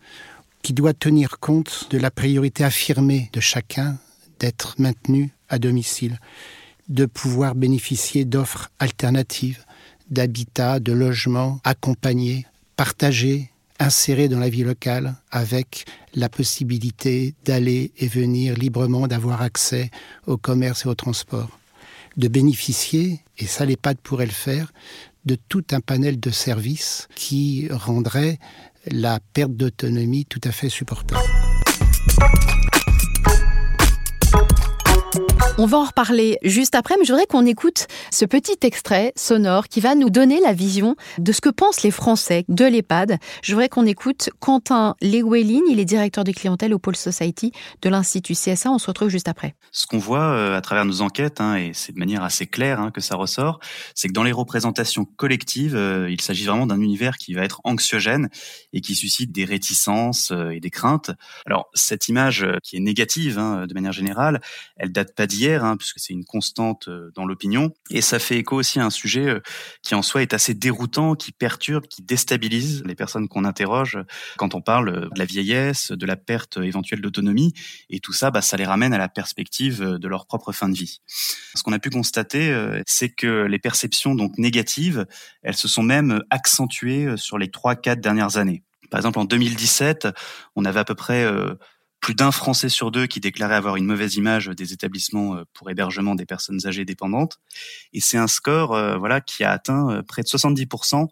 qui 0.61 0.73
doit 0.73 0.93
tenir 0.93 1.39
compte 1.39 1.87
de 1.89 1.97
la 1.97 2.11
priorité 2.11 2.63
affirmée 2.63 3.31
de 3.33 3.39
chacun 3.39 3.97
d'être 4.39 4.75
maintenu 4.77 5.31
à 5.49 5.57
domicile, 5.57 6.19
de 6.87 7.07
pouvoir 7.07 7.55
bénéficier 7.55 8.25
d'offres 8.25 8.69
alternatives, 8.77 9.65
d'habitat, 10.11 10.79
de 10.79 10.91
logement 10.91 11.59
accompagnés, 11.63 12.45
partagés, 12.75 13.49
insérés 13.79 14.29
dans 14.29 14.39
la 14.39 14.49
vie 14.49 14.63
locale 14.63 15.15
avec 15.31 15.85
la 16.13 16.29
possibilité 16.29 17.33
d'aller 17.43 17.91
et 17.97 18.07
venir 18.07 18.55
librement, 18.55 19.07
d'avoir 19.07 19.41
accès 19.41 19.89
au 20.27 20.37
commerce 20.37 20.85
et 20.85 20.89
au 20.89 20.93
transport, 20.93 21.57
de 22.17 22.27
bénéficier, 22.27 23.21
et 23.37 23.45
ça 23.45 23.65
l'EHPAD 23.65 23.97
pourrait 23.97 24.25
le 24.25 24.31
faire, 24.31 24.71
de 25.25 25.35
tout 25.35 25.63
un 25.71 25.79
panel 25.79 26.19
de 26.19 26.29
services 26.29 27.07
qui 27.15 27.67
rendrait 27.71 28.37
la 28.87 29.19
perte 29.33 29.53
d'autonomie 29.53 30.25
tout 30.25 30.41
à 30.43 30.51
fait 30.51 30.69
supportable. 30.69 31.23
On 35.57 35.67
va 35.67 35.77
en 35.77 35.85
reparler 35.85 36.37
juste 36.43 36.75
après, 36.75 36.95
mais 36.99 37.05
je 37.05 37.13
voudrais 37.13 37.27
qu'on 37.27 37.45
écoute 37.45 37.87
ce 38.11 38.25
petit 38.25 38.57
extrait 38.63 39.13
sonore 39.15 39.69
qui 39.69 39.79
va 39.79 39.95
nous 39.95 40.09
donner 40.09 40.41
la 40.41 40.51
vision 40.51 40.97
de 41.17 41.31
ce 41.31 41.39
que 41.39 41.47
pensent 41.47 41.81
les 41.81 41.91
Français 41.91 42.43
de 42.49 42.65
l'EHPAD. 42.65 43.19
Je 43.41 43.53
voudrais 43.53 43.69
qu'on 43.69 43.85
écoute 43.85 44.31
Quentin 44.41 44.97
Lewelin, 45.01 45.61
il 45.69 45.79
est 45.79 45.85
directeur 45.85 46.25
de 46.25 46.33
clientèle 46.33 46.73
au 46.73 46.79
Pôle 46.79 46.97
Society 46.97 47.53
de 47.81 47.87
l'Institut 47.87 48.33
CSA. 48.33 48.69
On 48.69 48.79
se 48.79 48.87
retrouve 48.87 49.07
juste 49.07 49.29
après. 49.29 49.55
Ce 49.71 49.87
qu'on 49.87 49.97
voit 49.97 50.25
euh, 50.25 50.57
à 50.57 50.59
travers 50.59 50.83
nos 50.83 50.99
enquêtes, 50.99 51.39
hein, 51.39 51.55
et 51.55 51.71
c'est 51.73 51.93
de 51.93 51.99
manière 51.99 52.23
assez 52.23 52.47
claire 52.47 52.81
hein, 52.81 52.91
que 52.91 52.99
ça 52.99 53.15
ressort, 53.15 53.61
c'est 53.93 54.09
que 54.09 54.13
dans 54.13 54.23
les 54.23 54.33
représentations 54.33 55.05
collectives, 55.05 55.77
euh, 55.77 56.11
il 56.11 56.19
s'agit 56.19 56.43
vraiment 56.43 56.67
d'un 56.67 56.81
univers 56.81 57.15
qui 57.15 57.33
va 57.33 57.43
être 57.43 57.61
anxiogène 57.63 58.27
et 58.73 58.81
qui 58.81 58.93
suscite 58.93 59.31
des 59.31 59.45
réticences 59.45 60.31
euh, 60.31 60.49
et 60.49 60.59
des 60.59 60.69
craintes. 60.69 61.11
Alors 61.45 61.69
cette 61.73 62.09
image 62.09 62.45
qui 62.61 62.75
est 62.75 62.81
négative 62.81 63.39
hein, 63.39 63.67
de 63.67 63.73
manière 63.73 63.93
générale, 63.93 64.41
elle 64.75 64.91
date 64.91 65.15
pas 65.15 65.27
d'hier 65.27 65.44
Hein, 65.53 65.77
puisque 65.77 65.99
c'est 65.99 66.13
une 66.13 66.25
constante 66.25 66.87
euh, 66.87 67.11
dans 67.13 67.25
l'opinion. 67.25 67.71
Et 67.91 68.01
ça 68.01 68.17
fait 68.17 68.37
écho 68.37 68.55
aussi 68.55 68.79
à 68.79 68.85
un 68.85 68.89
sujet 68.89 69.27
euh, 69.27 69.41
qui 69.83 69.93
en 69.93 70.01
soi 70.01 70.23
est 70.23 70.33
assez 70.33 70.53
déroutant, 70.53 71.15
qui 71.15 71.31
perturbe, 71.31 71.85
qui 71.87 72.01
déstabilise 72.01 72.83
les 72.85 72.95
personnes 72.95 73.27
qu'on 73.27 73.45
interroge 73.45 73.99
quand 74.37 74.55
on 74.55 74.61
parle 74.61 74.89
euh, 74.89 75.09
de 75.13 75.19
la 75.19 75.25
vieillesse, 75.25 75.91
de 75.91 76.05
la 76.05 76.15
perte 76.15 76.57
éventuelle 76.57 77.01
d'autonomie. 77.01 77.53
Et 77.89 77.99
tout 77.99 78.13
ça, 78.13 78.31
bah, 78.31 78.41
ça 78.41 78.57
les 78.57 78.65
ramène 78.65 78.93
à 78.93 78.97
la 78.97 79.07
perspective 79.07 79.81
de 79.83 80.07
leur 80.07 80.25
propre 80.25 80.51
fin 80.51 80.67
de 80.67 80.75
vie. 80.75 81.01
Ce 81.53 81.61
qu'on 81.61 81.73
a 81.73 81.79
pu 81.79 81.89
constater, 81.89 82.53
c'est 82.85 83.09
que 83.09 83.45
les 83.45 83.59
perceptions 83.59 84.15
donc 84.15 84.37
négatives, 84.37 85.05
elles 85.43 85.55
se 85.55 85.67
sont 85.67 85.83
même 85.83 86.21
accentuées 86.29 87.17
sur 87.17 87.37
les 87.37 87.51
trois, 87.51 87.75
quatre 87.75 88.01
dernières 88.01 88.37
années. 88.37 88.63
Par 88.89 88.99
exemple, 88.99 89.19
en 89.19 89.25
2017, 89.25 90.07
on 90.55 90.65
avait 90.65 90.79
à 90.79 90.85
peu 90.85 90.95
près 90.95 91.25
plus 92.05 92.13
d'un 92.13 92.31
Français 92.31 92.69
sur 92.69 92.91
deux 92.91 93.07
qui 93.07 93.19
déclarait 93.19 93.55
avoir 93.55 93.77
une 93.77 93.85
mauvaise 93.85 94.15
image 94.15 94.49
des 94.49 94.73
établissements 94.73 95.37
euh, 95.37 95.43
pour 95.55 95.71
hébergement 95.71 96.13
des 96.13 96.27
personnes 96.27 96.59
âgées 96.67 96.85
dépendantes. 96.85 97.39
Et 97.93 97.99
c'est 97.99 98.19
un 98.19 98.27
score 98.27 98.75
euh, 98.75 98.95
voilà 98.95 99.21
qui 99.21 99.43
a 99.43 99.49
atteint 99.49 99.89
euh, 99.89 100.03
près 100.03 100.21
de 100.21 100.27
70% 100.27 101.07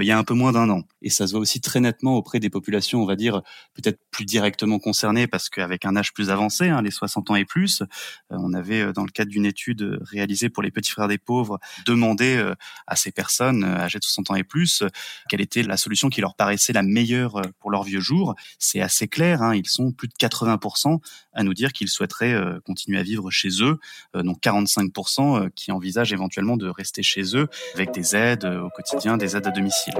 il 0.00 0.04
y 0.04 0.10
a 0.10 0.16
un 0.18 0.22
peu 0.22 0.34
moins 0.34 0.52
d'un 0.52 0.70
an. 0.70 0.84
Et 1.02 1.10
ça 1.10 1.26
se 1.26 1.32
voit 1.32 1.40
aussi 1.40 1.60
très 1.60 1.80
nettement 1.80 2.14
auprès 2.14 2.40
des 2.40 2.50
populations, 2.50 3.02
on 3.02 3.06
va 3.06 3.16
dire, 3.16 3.42
peut-être 3.74 3.98
plus 4.10 4.24
directement 4.24 4.78
concernées, 4.78 5.26
parce 5.26 5.48
qu'avec 5.48 5.84
un 5.84 5.96
âge 5.96 6.12
plus 6.12 6.30
avancé, 6.30 6.68
hein, 6.68 6.82
les 6.82 6.92
60 6.92 7.30
ans 7.30 7.34
et 7.34 7.44
plus, 7.44 7.82
on 8.30 8.52
avait, 8.52 8.92
dans 8.92 9.02
le 9.02 9.10
cadre 9.10 9.30
d'une 9.30 9.46
étude 9.46 9.98
réalisée 10.02 10.50
pour 10.50 10.62
les 10.62 10.70
petits 10.70 10.92
frères 10.92 11.08
des 11.08 11.18
pauvres, 11.18 11.58
demandé 11.84 12.52
à 12.86 12.96
ces 12.96 13.10
personnes 13.10 13.64
âgées 13.64 13.98
de 13.98 14.04
60 14.04 14.30
ans 14.30 14.34
et 14.36 14.44
plus 14.44 14.84
quelle 15.28 15.40
était 15.40 15.64
la 15.64 15.78
solution 15.78 16.10
qui 16.10 16.20
leur 16.20 16.36
paraissait 16.36 16.74
la 16.74 16.82
meilleure 16.82 17.42
pour 17.58 17.72
leur 17.72 17.82
vieux 17.82 18.00
jour. 18.00 18.36
C'est 18.60 18.82
assez 18.82 19.08
clair, 19.08 19.42
hein, 19.42 19.56
ils 19.56 19.66
sont 19.66 19.90
plus 19.90 20.06
de 20.06 20.14
80 20.16 20.37
80% 20.46 20.98
à 21.32 21.42
nous 21.42 21.54
dire 21.54 21.72
qu'ils 21.72 21.88
souhaiteraient 21.88 22.34
euh, 22.34 22.60
continuer 22.64 22.98
à 22.98 23.02
vivre 23.02 23.30
chez 23.30 23.48
eux, 23.62 23.78
euh, 24.16 24.22
donc 24.22 24.40
45% 24.42 25.46
euh, 25.46 25.48
qui 25.54 25.72
envisagent 25.72 26.12
éventuellement 26.12 26.56
de 26.56 26.68
rester 26.68 27.02
chez 27.02 27.36
eux 27.36 27.48
avec 27.74 27.92
des 27.92 28.16
aides 28.16 28.44
au 28.44 28.70
quotidien, 28.70 29.16
des 29.16 29.36
aides 29.36 29.46
à 29.46 29.50
domicile. 29.50 29.94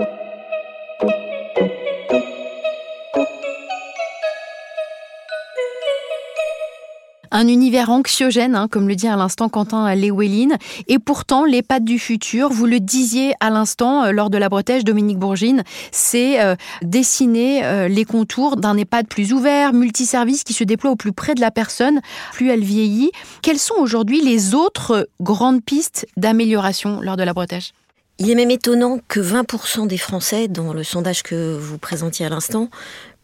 Un 7.30 7.48
univers 7.48 7.90
anxiogène, 7.90 8.54
hein, 8.54 8.68
comme 8.70 8.88
le 8.88 8.94
dit 8.94 9.08
à 9.08 9.16
l'instant 9.16 9.48
Quentin 9.48 9.94
Lewelin. 9.94 10.56
Et 10.86 10.98
pourtant, 10.98 11.44
l'EHPAD 11.44 11.84
du 11.84 11.98
futur, 11.98 12.50
vous 12.50 12.66
le 12.66 12.80
disiez 12.80 13.34
à 13.40 13.50
l'instant 13.50 14.04
euh, 14.04 14.12
lors 14.12 14.30
de 14.30 14.38
la 14.38 14.48
bretèche, 14.48 14.84
Dominique 14.84 15.18
Bourgine, 15.18 15.64
c'est 15.92 16.40
euh, 16.40 16.56
dessiner 16.82 17.64
euh, 17.64 17.88
les 17.88 18.04
contours 18.04 18.56
d'un 18.56 18.76
EHPAD 18.76 19.08
plus 19.08 19.32
ouvert, 19.32 19.72
multiservice, 19.72 20.44
qui 20.44 20.52
se 20.52 20.64
déploie 20.64 20.90
au 20.90 20.96
plus 20.96 21.12
près 21.12 21.34
de 21.34 21.40
la 21.40 21.50
personne, 21.50 22.00
plus 22.32 22.50
elle 22.50 22.64
vieillit. 22.64 23.10
Quelles 23.42 23.58
sont 23.58 23.76
aujourd'hui 23.78 24.20
les 24.20 24.54
autres 24.54 25.08
grandes 25.20 25.62
pistes 25.62 26.06
d'amélioration 26.16 27.00
lors 27.00 27.16
de 27.16 27.22
la 27.22 27.32
bretèche? 27.32 27.72
Il 28.20 28.28
est 28.30 28.34
même 28.34 28.50
étonnant 28.50 28.98
que 29.06 29.20
20% 29.20 29.86
des 29.86 29.96
Français, 29.96 30.48
dans 30.48 30.72
le 30.72 30.82
sondage 30.82 31.22
que 31.22 31.56
vous 31.56 31.78
présentiez 31.78 32.26
à 32.26 32.28
l'instant, 32.28 32.68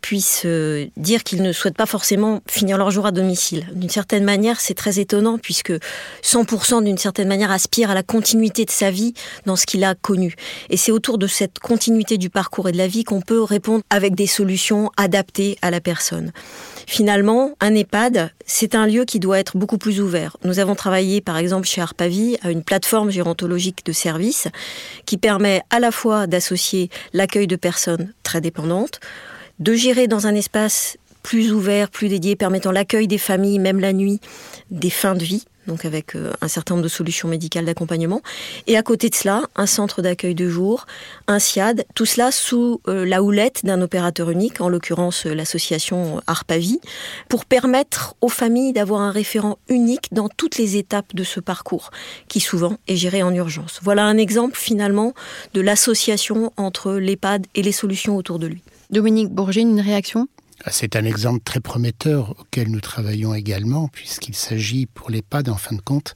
puissent 0.04 0.42
euh, 0.44 0.84
dire 0.98 1.24
qu'ils 1.24 1.40
ne 1.40 1.50
souhaitent 1.50 1.78
pas 1.78 1.86
forcément 1.86 2.42
finir 2.46 2.76
leur 2.76 2.90
jour 2.90 3.06
à 3.06 3.10
domicile. 3.10 3.66
D'une 3.72 3.88
certaine 3.88 4.22
manière, 4.22 4.60
c'est 4.60 4.74
très 4.74 5.00
étonnant 5.00 5.38
puisque 5.38 5.72
100% 6.22 6.84
d'une 6.84 6.98
certaine 6.98 7.26
manière 7.26 7.50
aspirent 7.50 7.90
à 7.90 7.94
la 7.94 8.02
continuité 8.02 8.66
de 8.66 8.70
sa 8.70 8.90
vie 8.90 9.14
dans 9.46 9.56
ce 9.56 9.64
qu'il 9.64 9.82
a 9.82 9.94
connu. 9.94 10.34
Et 10.68 10.76
c'est 10.76 10.92
autour 10.92 11.16
de 11.16 11.26
cette 11.26 11.58
continuité 11.58 12.18
du 12.18 12.28
parcours 12.28 12.68
et 12.68 12.72
de 12.72 12.76
la 12.76 12.86
vie 12.86 13.04
qu'on 13.04 13.22
peut 13.22 13.42
répondre 13.42 13.82
avec 13.88 14.14
des 14.14 14.26
solutions 14.26 14.90
adaptées 14.98 15.56
à 15.62 15.70
la 15.70 15.80
personne. 15.80 16.32
Finalement, 16.86 17.52
un 17.60 17.74
EHPAD, 17.74 18.30
c'est 18.44 18.74
un 18.74 18.86
lieu 18.86 19.06
qui 19.06 19.20
doit 19.20 19.38
être 19.38 19.56
beaucoup 19.56 19.78
plus 19.78 20.02
ouvert. 20.02 20.36
Nous 20.44 20.58
avons 20.58 20.74
travaillé, 20.74 21.22
par 21.22 21.38
exemple, 21.38 21.66
chez 21.66 21.80
Arpavi, 21.80 22.36
à 22.42 22.50
une 22.50 22.62
plateforme 22.62 23.08
gérontologique 23.08 23.86
de 23.86 23.92
services 23.92 24.48
qui 25.06 25.16
permet 25.16 25.62
à 25.70 25.80
la 25.80 25.90
fois 25.90 26.26
d'associer 26.26 26.90
l'accueil 27.14 27.46
de 27.46 27.56
personnes 27.56 28.12
très 28.22 28.42
dépendantes, 28.42 29.00
de 29.58 29.74
gérer 29.74 30.08
dans 30.08 30.26
un 30.26 30.34
espace 30.34 30.96
plus 31.22 31.52
ouvert, 31.52 31.90
plus 31.90 32.08
dédié, 32.08 32.36
permettant 32.36 32.70
l'accueil 32.70 33.08
des 33.08 33.18
familles, 33.18 33.58
même 33.58 33.80
la 33.80 33.92
nuit, 33.92 34.20
des 34.70 34.90
fins 34.90 35.14
de 35.14 35.24
vie, 35.24 35.44
donc 35.66 35.86
avec 35.86 36.14
euh, 36.14 36.32
un 36.42 36.48
certain 36.48 36.74
nombre 36.74 36.84
de 36.84 36.88
solutions 36.88 37.28
médicales 37.28 37.64
d'accompagnement. 37.64 38.20
Et 38.66 38.76
à 38.76 38.82
côté 38.82 39.08
de 39.08 39.14
cela, 39.14 39.42
un 39.56 39.66
centre 39.66 40.02
d'accueil 40.02 40.34
de 40.34 40.48
jour, 40.48 40.86
un 41.26 41.38
SIAD, 41.38 41.84
tout 41.94 42.04
cela 42.04 42.30
sous 42.30 42.82
euh, 42.88 43.06
la 43.06 43.22
houlette 43.22 43.64
d'un 43.64 43.80
opérateur 43.80 44.30
unique, 44.30 44.60
en 44.60 44.68
l'occurrence 44.68 45.26
euh, 45.26 45.34
l'association 45.34 46.20
Arpavi, 46.26 46.80
pour 47.30 47.46
permettre 47.46 48.14
aux 48.20 48.28
familles 48.28 48.74
d'avoir 48.74 49.00
un 49.00 49.10
référent 49.10 49.58
unique 49.68 50.12
dans 50.12 50.28
toutes 50.28 50.58
les 50.58 50.76
étapes 50.76 51.14
de 51.14 51.24
ce 51.24 51.40
parcours, 51.40 51.90
qui 52.28 52.40
souvent 52.40 52.76
est 52.86 52.96
géré 52.96 53.22
en 53.22 53.34
urgence. 53.34 53.80
Voilà 53.82 54.04
un 54.04 54.18
exemple 54.18 54.58
finalement 54.58 55.14
de 55.54 55.60
l'association 55.60 56.52
entre 56.56 56.92
l'EHPAD 56.92 57.46
et 57.54 57.62
les 57.62 57.72
solutions 57.72 58.16
autour 58.16 58.38
de 58.38 58.46
lui. 58.46 58.62
Dominique 58.90 59.30
Bourgine, 59.30 59.70
une 59.70 59.80
réaction? 59.80 60.28
Ah, 60.64 60.70
c'est 60.70 60.96
un 60.96 61.04
exemple 61.04 61.40
très 61.44 61.60
prometteur 61.60 62.36
auquel 62.38 62.70
nous 62.70 62.80
travaillons 62.80 63.34
également, 63.34 63.88
puisqu'il 63.88 64.34
s'agit 64.34 64.86
pour 64.86 65.10
l'EHPAD, 65.10 65.48
en 65.48 65.56
fin 65.56 65.74
de 65.74 65.80
compte, 65.80 66.14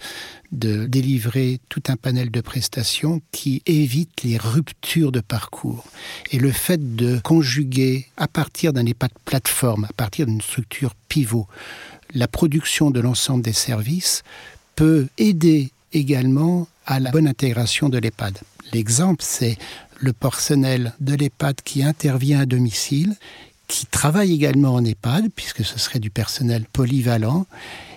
de 0.53 0.87
délivrer 0.87 1.61
tout 1.69 1.83
un 1.89 1.97
panel 1.97 2.31
de 2.31 2.41
prestations 2.41 3.21
qui 3.33 3.63
évitent 3.67 4.23
les 4.23 4.39
ruptures 4.39 5.13
de 5.13 5.21
parcours. 5.21 5.85
Et 6.31 6.39
le 6.39 6.53
fait 6.53 6.97
de 6.97 7.19
conjuguer, 7.25 8.07
à 8.17 8.29
partir 8.29 8.73
d'un 8.73 8.87
EHPAD 8.87 9.11
plateforme, 9.25 9.85
à 9.85 9.93
partir 9.93 10.27
d'une 10.27 10.41
structure 10.41 10.95
pivot, 11.09 11.47
la 12.15 12.29
production 12.29 12.91
de 12.91 13.01
l'ensemble 13.01 13.43
des 13.43 13.53
services 13.53 14.23
peut 14.77 15.09
aider 15.19 15.73
également 15.93 16.69
à 16.87 17.01
la 17.01 17.11
bonne 17.11 17.27
intégration 17.27 17.89
de 17.89 17.99
l'EHPAD. 17.99 18.39
L'exemple, 18.73 19.25
c'est 19.27 19.59
le 19.99 20.12
personnel 20.12 20.95
de 21.00 21.14
l'EHPAD 21.14 21.61
qui 21.62 21.83
intervient 21.83 22.40
à 22.40 22.47
domicile, 22.47 23.17
qui 23.69 23.85
travaille 23.85 24.33
également 24.33 24.75
en 24.75 24.85
EHPAD, 24.85 25.28
puisque 25.35 25.64
ce 25.64 25.78
serait 25.78 25.99
du 25.99 26.11
personnel 26.11 26.64
polyvalent, 26.73 27.47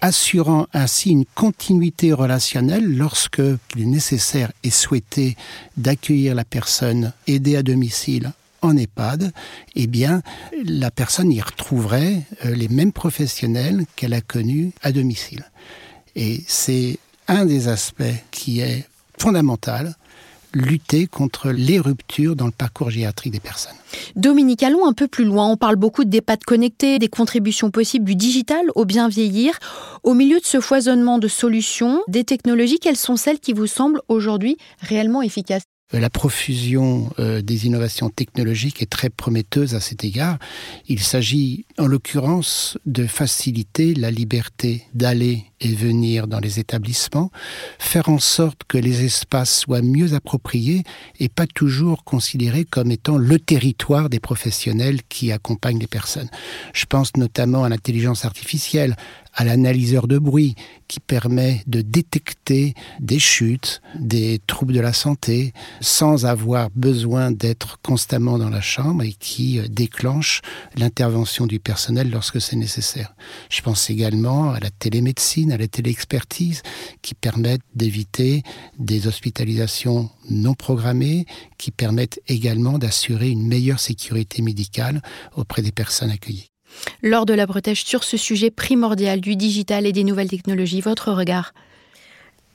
assurant 0.01 0.67
ainsi 0.73 1.11
une 1.11 1.25
continuité 1.25 2.11
relationnelle 2.11 2.97
lorsque 2.97 3.41
il 3.75 3.81
est 3.81 3.85
nécessaire 3.85 4.51
et 4.63 4.69
souhaité 4.69 5.37
d'accueillir 5.77 6.35
la 6.35 6.43
personne 6.43 7.13
aidée 7.25 7.55
à 7.55 7.63
domicile 7.63 8.33
en 8.61 8.75
EHPAD, 8.75 9.31
eh 9.75 9.87
bien, 9.87 10.21
la 10.65 10.91
personne 10.91 11.31
y 11.31 11.41
retrouverait 11.41 12.21
euh, 12.45 12.53
les 12.53 12.67
mêmes 12.67 12.91
professionnels 12.91 13.85
qu'elle 13.95 14.13
a 14.13 14.21
connus 14.21 14.71
à 14.83 14.91
domicile. 14.91 15.45
Et 16.15 16.43
c'est 16.47 16.99
un 17.27 17.45
des 17.45 17.69
aspects 17.69 18.03
qui 18.29 18.59
est 18.59 18.85
fondamental 19.17 19.95
lutter 20.53 21.07
contre 21.07 21.51
les 21.51 21.79
ruptures 21.79 22.35
dans 22.35 22.45
le 22.45 22.51
parcours 22.51 22.89
gériatrique 22.89 23.33
des 23.33 23.39
personnes. 23.39 23.75
Dominique, 24.15 24.63
allons 24.63 24.87
un 24.87 24.93
peu 24.93 25.07
plus 25.07 25.25
loin. 25.25 25.47
On 25.47 25.57
parle 25.57 25.75
beaucoup 25.75 26.03
des 26.03 26.21
pattes 26.21 26.43
connectées, 26.43 26.99
des 26.99 27.07
contributions 27.07 27.71
possibles 27.71 28.05
du 28.05 28.15
digital 28.15 28.65
au 28.75 28.85
bien 28.85 29.07
vieillir. 29.07 29.57
Au 30.03 30.13
milieu 30.13 30.39
de 30.39 30.45
ce 30.45 30.59
foisonnement 30.59 31.19
de 31.19 31.27
solutions, 31.27 32.01
des 32.07 32.23
technologies, 32.23 32.79
quelles 32.79 32.97
sont 32.97 33.15
celles 33.15 33.39
qui 33.39 33.53
vous 33.53 33.67
semblent 33.67 34.01
aujourd'hui 34.07 34.57
réellement 34.79 35.21
efficaces? 35.21 35.63
La 35.93 36.09
profusion 36.09 37.09
euh, 37.19 37.41
des 37.41 37.65
innovations 37.65 38.09
technologiques 38.09 38.81
est 38.81 38.89
très 38.89 39.09
prometteuse 39.09 39.75
à 39.75 39.81
cet 39.81 40.05
égard. 40.05 40.39
Il 40.87 41.01
s'agit 41.01 41.65
en 41.77 41.85
l'occurrence 41.85 42.77
de 42.85 43.05
faciliter 43.05 43.93
la 43.93 44.09
liberté 44.09 44.85
d'aller 44.93 45.50
et 45.61 45.73
venir 45.73 46.27
dans 46.27 46.39
les 46.39 46.59
établissements, 46.59 47.31
faire 47.79 48.09
en 48.09 48.19
sorte 48.19 48.63
que 48.67 48.77
les 48.77 49.05
espaces 49.05 49.59
soient 49.59 49.81
mieux 49.81 50.13
appropriés 50.13 50.83
et 51.19 51.29
pas 51.29 51.47
toujours 51.47 52.03
considérés 52.03 52.65
comme 52.65 52.91
étant 52.91 53.17
le 53.17 53.39
territoire 53.39 54.09
des 54.09 54.19
professionnels 54.19 54.99
qui 55.07 55.31
accompagnent 55.31 55.79
les 55.79 55.87
personnes. 55.87 56.29
Je 56.73 56.85
pense 56.85 57.15
notamment 57.15 57.63
à 57.63 57.69
l'intelligence 57.69 58.25
artificielle, 58.25 58.95
à 59.33 59.45
l'analyseur 59.45 60.07
de 60.07 60.17
bruit 60.17 60.55
qui 60.87 60.99
permet 60.99 61.63
de 61.67 61.81
détecter 61.81 62.73
des 62.99 63.19
chutes, 63.19 63.81
des 63.97 64.41
troubles 64.45 64.73
de 64.73 64.81
la 64.81 64.91
santé 64.91 65.53
sans 65.79 66.25
avoir 66.25 66.69
besoin 66.75 67.31
d'être 67.31 67.79
constamment 67.81 68.37
dans 68.37 68.49
la 68.49 68.61
chambre 68.61 69.03
et 69.03 69.13
qui 69.13 69.59
euh, 69.59 69.67
déclenche 69.69 70.41
l'intervention 70.75 71.47
du 71.47 71.59
personnel 71.59 72.09
lorsque 72.11 72.41
c'est 72.41 72.57
nécessaire. 72.57 73.15
Je 73.49 73.61
pense 73.61 73.89
également 73.89 74.51
à 74.51 74.59
la 74.59 74.69
télémédecine 74.69 75.50
à 75.51 75.57
la 75.57 75.67
téléexpertise, 75.67 76.61
qui 77.01 77.13
permettent 77.13 77.61
d'éviter 77.75 78.43
des 78.77 79.07
hospitalisations 79.07 80.09
non 80.29 80.53
programmées, 80.53 81.25
qui 81.57 81.71
permettent 81.71 82.19
également 82.27 82.77
d'assurer 82.77 83.29
une 83.29 83.47
meilleure 83.47 83.79
sécurité 83.79 84.41
médicale 84.41 85.01
auprès 85.35 85.61
des 85.61 85.71
personnes 85.71 86.11
accueillies. 86.11 86.49
Lors 87.01 87.25
de 87.25 87.33
la 87.33 87.45
Bretèche, 87.45 87.83
sur 87.83 88.03
ce 88.03 88.17
sujet 88.17 88.49
primordial 88.49 89.19
du 89.19 89.35
digital 89.35 89.85
et 89.85 89.91
des 89.91 90.03
nouvelles 90.03 90.29
technologies, 90.29 90.81
votre 90.81 91.11
regard? 91.11 91.53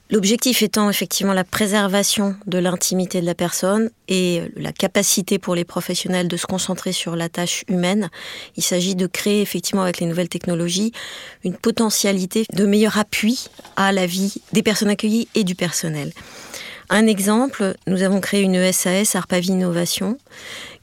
L'objectif 0.09 0.61
étant 0.61 0.89
effectivement 0.89 1.33
la 1.33 1.43
préservation 1.43 2.37
de 2.45 2.57
l'intimité 2.59 3.19
de 3.19 3.25
la 3.25 3.35
personne 3.35 3.89
et 4.07 4.41
la 4.55 4.71
capacité 4.71 5.37
pour 5.37 5.53
les 5.53 5.65
professionnels 5.65 6.29
de 6.29 6.37
se 6.37 6.45
concentrer 6.45 6.93
sur 6.93 7.17
la 7.17 7.27
tâche 7.27 7.65
humaine. 7.67 8.09
Il 8.55 8.63
s'agit 8.63 8.95
de 8.95 9.05
créer 9.05 9.41
effectivement 9.41 9.81
avec 9.81 9.99
les 9.99 10.05
nouvelles 10.05 10.29
technologies 10.29 10.93
une 11.43 11.57
potentialité 11.57 12.45
de 12.53 12.65
meilleur 12.65 12.97
appui 12.97 13.49
à 13.75 13.91
la 13.91 14.05
vie 14.05 14.35
des 14.53 14.63
personnes 14.63 14.89
accueillies 14.89 15.27
et 15.35 15.43
du 15.43 15.55
personnel. 15.55 16.13
Un 16.89 17.05
exemple, 17.05 17.75
nous 17.85 18.01
avons 18.01 18.21
créé 18.21 18.43
une 18.43 18.71
SAS 18.71 19.13
Arpavi 19.15 19.49
Innovation 19.49 20.17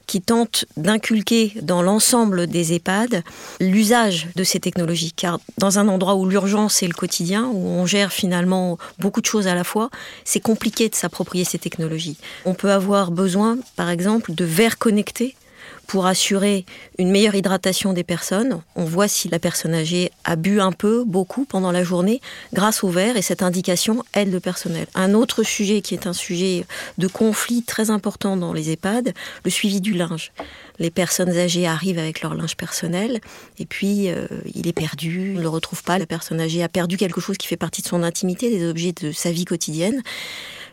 qui 0.06 0.20
tente 0.20 0.64
d'inculquer 0.76 1.54
dans 1.62 1.82
l'ensemble 1.82 2.46
des 2.46 2.74
EHPAD 2.74 3.22
l'usage 3.60 4.28
de 4.36 4.44
ces 4.44 4.60
technologies. 4.60 5.12
Car 5.12 5.40
dans 5.58 5.78
un 5.78 5.88
endroit 5.88 6.14
où 6.14 6.26
l'urgence 6.26 6.82
est 6.82 6.86
le 6.86 6.94
quotidien, 6.94 7.46
où 7.52 7.66
on 7.68 7.86
gère 7.86 8.12
finalement 8.12 8.78
beaucoup 8.98 9.20
de 9.20 9.26
choses 9.26 9.46
à 9.46 9.54
la 9.54 9.64
fois, 9.64 9.90
c'est 10.24 10.40
compliqué 10.40 10.88
de 10.88 10.94
s'approprier 10.94 11.44
ces 11.44 11.58
technologies. 11.58 12.16
On 12.44 12.54
peut 12.54 12.70
avoir 12.70 13.10
besoin, 13.10 13.58
par 13.76 13.90
exemple, 13.90 14.34
de 14.34 14.44
verres 14.44 14.78
connectés 14.78 15.34
pour 15.86 16.06
assurer 16.06 16.64
une 16.98 17.10
meilleure 17.10 17.34
hydratation 17.34 17.92
des 17.92 18.04
personnes. 18.04 18.60
On 18.76 18.84
voit 18.84 19.08
si 19.08 19.28
la 19.28 19.38
personne 19.38 19.74
âgée 19.74 20.10
a 20.24 20.36
bu 20.36 20.60
un 20.60 20.72
peu, 20.72 21.04
beaucoup 21.04 21.44
pendant 21.44 21.72
la 21.72 21.84
journée, 21.84 22.20
grâce 22.52 22.84
au 22.84 22.88
verre, 22.88 23.16
et 23.16 23.22
cette 23.22 23.42
indication 23.42 24.02
aide 24.14 24.32
le 24.32 24.40
personnel. 24.40 24.86
Un 24.94 25.14
autre 25.14 25.42
sujet 25.42 25.82
qui 25.82 25.94
est 25.94 26.06
un 26.06 26.12
sujet 26.12 26.64
de 26.98 27.06
conflit 27.06 27.62
très 27.62 27.90
important 27.90 28.36
dans 28.36 28.52
les 28.52 28.70
EHPAD, 28.70 29.12
le 29.44 29.50
suivi 29.50 29.80
du 29.80 29.92
linge. 29.92 30.32
Les 30.78 30.90
personnes 30.90 31.36
âgées 31.36 31.66
arrivent 31.66 31.98
avec 31.98 32.22
leur 32.22 32.34
linge 32.34 32.56
personnel, 32.56 33.20
et 33.58 33.66
puis 33.66 34.08
euh, 34.08 34.26
il 34.54 34.66
est 34.66 34.72
perdu, 34.72 35.32
on 35.34 35.38
ne 35.38 35.42
le 35.42 35.48
retrouve 35.48 35.82
pas. 35.82 35.98
La 35.98 36.06
personne 36.06 36.40
âgée 36.40 36.62
a 36.62 36.68
perdu 36.68 36.96
quelque 36.96 37.20
chose 37.20 37.36
qui 37.36 37.46
fait 37.46 37.56
partie 37.56 37.82
de 37.82 37.86
son 37.86 38.02
intimité, 38.02 38.50
des 38.50 38.66
objets 38.68 38.92
de 38.92 39.12
sa 39.12 39.30
vie 39.30 39.44
quotidienne 39.44 40.02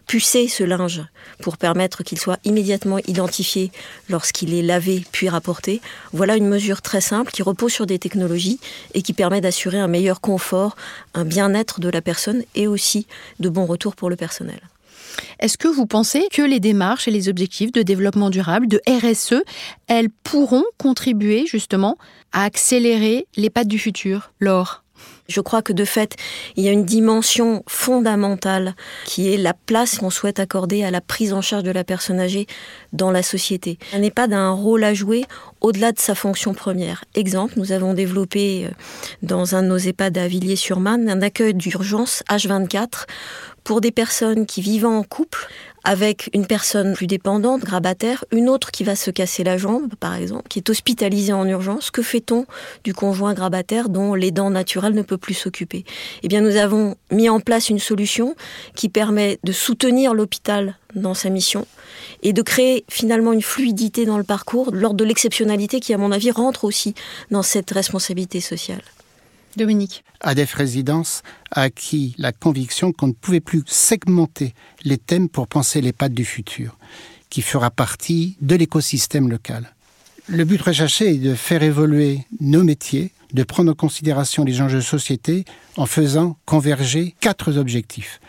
pucer 0.07 0.47
ce 0.47 0.63
linge 0.63 1.03
pour 1.41 1.57
permettre 1.57 2.03
qu'il 2.03 2.19
soit 2.19 2.39
immédiatement 2.43 2.99
identifié 3.07 3.71
lorsqu'il 4.09 4.53
est 4.53 4.61
lavé 4.61 5.03
puis 5.11 5.29
rapporté. 5.29 5.81
Voilà 6.13 6.35
une 6.35 6.47
mesure 6.47 6.81
très 6.81 7.01
simple 7.01 7.31
qui 7.31 7.43
repose 7.43 7.71
sur 7.71 7.85
des 7.85 7.99
technologies 7.99 8.59
et 8.93 9.01
qui 9.01 9.13
permet 9.13 9.41
d'assurer 9.41 9.79
un 9.79 9.87
meilleur 9.87 10.21
confort, 10.21 10.75
un 11.13 11.25
bien-être 11.25 11.79
de 11.79 11.89
la 11.89 12.01
personne 12.01 12.43
et 12.55 12.67
aussi 12.67 13.07
de 13.39 13.49
bons 13.49 13.65
retours 13.65 13.95
pour 13.95 14.09
le 14.09 14.15
personnel. 14.15 14.59
Est-ce 15.39 15.57
que 15.57 15.67
vous 15.67 15.85
pensez 15.85 16.27
que 16.31 16.41
les 16.41 16.59
démarches 16.59 17.07
et 17.07 17.11
les 17.11 17.29
objectifs 17.29 17.71
de 17.71 17.81
développement 17.81 18.29
durable, 18.29 18.67
de 18.67 18.81
RSE, 18.87 19.43
elles 19.87 20.09
pourront 20.09 20.63
contribuer 20.77 21.45
justement 21.45 21.97
à 22.31 22.43
accélérer 22.43 23.27
les 23.35 23.49
pattes 23.49 23.67
du 23.67 23.79
futur, 23.79 24.31
Laure? 24.39 24.80
Je 25.31 25.41
crois 25.41 25.61
que 25.61 25.73
de 25.73 25.85
fait, 25.85 26.15
il 26.55 26.63
y 26.63 26.69
a 26.69 26.71
une 26.71 26.85
dimension 26.85 27.63
fondamentale 27.67 28.75
qui 29.05 29.33
est 29.33 29.37
la 29.37 29.53
place 29.53 29.97
qu'on 29.97 30.09
souhaite 30.09 30.39
accorder 30.39 30.83
à 30.83 30.91
la 30.91 31.01
prise 31.01 31.33
en 31.33 31.41
charge 31.41 31.63
de 31.63 31.71
la 31.71 31.83
personne 31.83 32.19
âgée 32.19 32.47
dans 32.93 33.11
la 33.11 33.23
société. 33.23 33.79
Un 33.93 34.03
EHPAD 34.03 34.33
a 34.33 34.37
un 34.37 34.51
rôle 34.51 34.83
à 34.83 34.93
jouer 34.93 35.25
au-delà 35.61 35.91
de 35.91 35.99
sa 35.99 36.15
fonction 36.15 36.53
première. 36.53 37.05
Exemple, 37.15 37.53
nous 37.57 37.71
avons 37.71 37.93
développé 37.93 38.65
euh, 38.65 38.69
dans 39.21 39.55
un 39.55 39.63
de 39.63 39.67
nos 39.67 39.77
EHPAD 39.77 40.17
à 40.17 40.27
Villiers-sur-Marne 40.27 41.09
un 41.09 41.21
accueil 41.21 41.53
d'urgence 41.53 42.23
H24 42.29 43.05
pour 43.63 43.81
des 43.81 43.91
personnes 43.91 44.45
qui 44.45 44.61
vivent 44.61 44.85
en 44.85 45.03
couple 45.03 45.47
avec 45.83 46.29
une 46.33 46.45
personne 46.45 46.93
plus 46.93 47.07
dépendante, 47.07 47.61
grabataire, 47.61 48.23
une 48.31 48.49
autre 48.49 48.71
qui 48.71 48.83
va 48.83 48.95
se 48.95 49.09
casser 49.09 49.43
la 49.43 49.57
jambe, 49.57 49.93
par 49.99 50.15
exemple, 50.15 50.47
qui 50.47 50.59
est 50.59 50.69
hospitalisée 50.69 51.33
en 51.33 51.47
urgence. 51.47 51.91
Que 51.91 52.03
fait-on 52.03 52.45
du 52.83 52.93
conjoint 52.93 53.33
grabataire 53.33 53.89
dont 53.89 54.13
les 54.13 54.31
dents 54.31 54.51
naturelles 54.51 54.93
ne 54.93 55.01
peut 55.01 55.17
plus 55.17 55.33
s'occuper? 55.33 55.83
Eh 56.23 56.27
bien, 56.27 56.41
nous 56.41 56.55
avons 56.55 56.95
mis 57.11 57.29
en 57.29 57.39
place 57.39 57.69
une 57.69 57.79
solution 57.79 58.35
qui 58.75 58.89
permet 58.89 59.39
de 59.43 59.51
soutenir 59.51 60.13
l'hôpital 60.13 60.77
dans 60.95 61.13
sa 61.13 61.29
mission 61.29 61.65
et 62.21 62.33
de 62.33 62.41
créer 62.41 62.85
finalement 62.89 63.33
une 63.33 63.41
fluidité 63.41 64.05
dans 64.05 64.17
le 64.17 64.23
parcours 64.23 64.69
lors 64.73 64.93
de 64.93 65.03
l'exceptionnalité 65.03 65.79
qui, 65.79 65.93
à 65.93 65.97
mon 65.97 66.11
avis, 66.11 66.31
rentre 66.31 66.65
aussi 66.65 66.93
dans 67.31 67.43
cette 67.43 67.71
responsabilité 67.71 68.39
sociale. 68.39 68.81
Dominique. 69.57 70.03
ADEF 70.21 70.53
Résidence 70.53 71.23
a 71.51 71.63
acquis 71.63 72.15
la 72.17 72.31
conviction 72.31 72.91
qu'on 72.91 73.07
ne 73.07 73.13
pouvait 73.13 73.39
plus 73.39 73.63
segmenter 73.65 74.53
les 74.83 74.97
thèmes 74.97 75.29
pour 75.29 75.47
penser 75.47 75.81
les 75.81 75.93
pattes 75.93 76.13
du 76.13 76.25
futur, 76.25 76.77
qui 77.29 77.41
fera 77.41 77.71
partie 77.71 78.37
de 78.41 78.55
l'écosystème 78.55 79.29
local. 79.29 79.73
Le 80.27 80.45
but 80.45 80.61
recherché 80.61 81.09
est 81.09 81.17
de 81.17 81.35
faire 81.35 81.63
évoluer 81.63 82.21
nos 82.39 82.63
métiers, 82.63 83.11
de 83.33 83.43
prendre 83.43 83.71
en 83.71 83.75
considération 83.75 84.43
les 84.43 84.61
enjeux 84.61 84.77
de 84.77 84.83
société 84.83 85.45
en 85.77 85.85
faisant 85.85 86.37
converger 86.45 87.15
quatre 87.19 87.57
objectifs. 87.57 88.19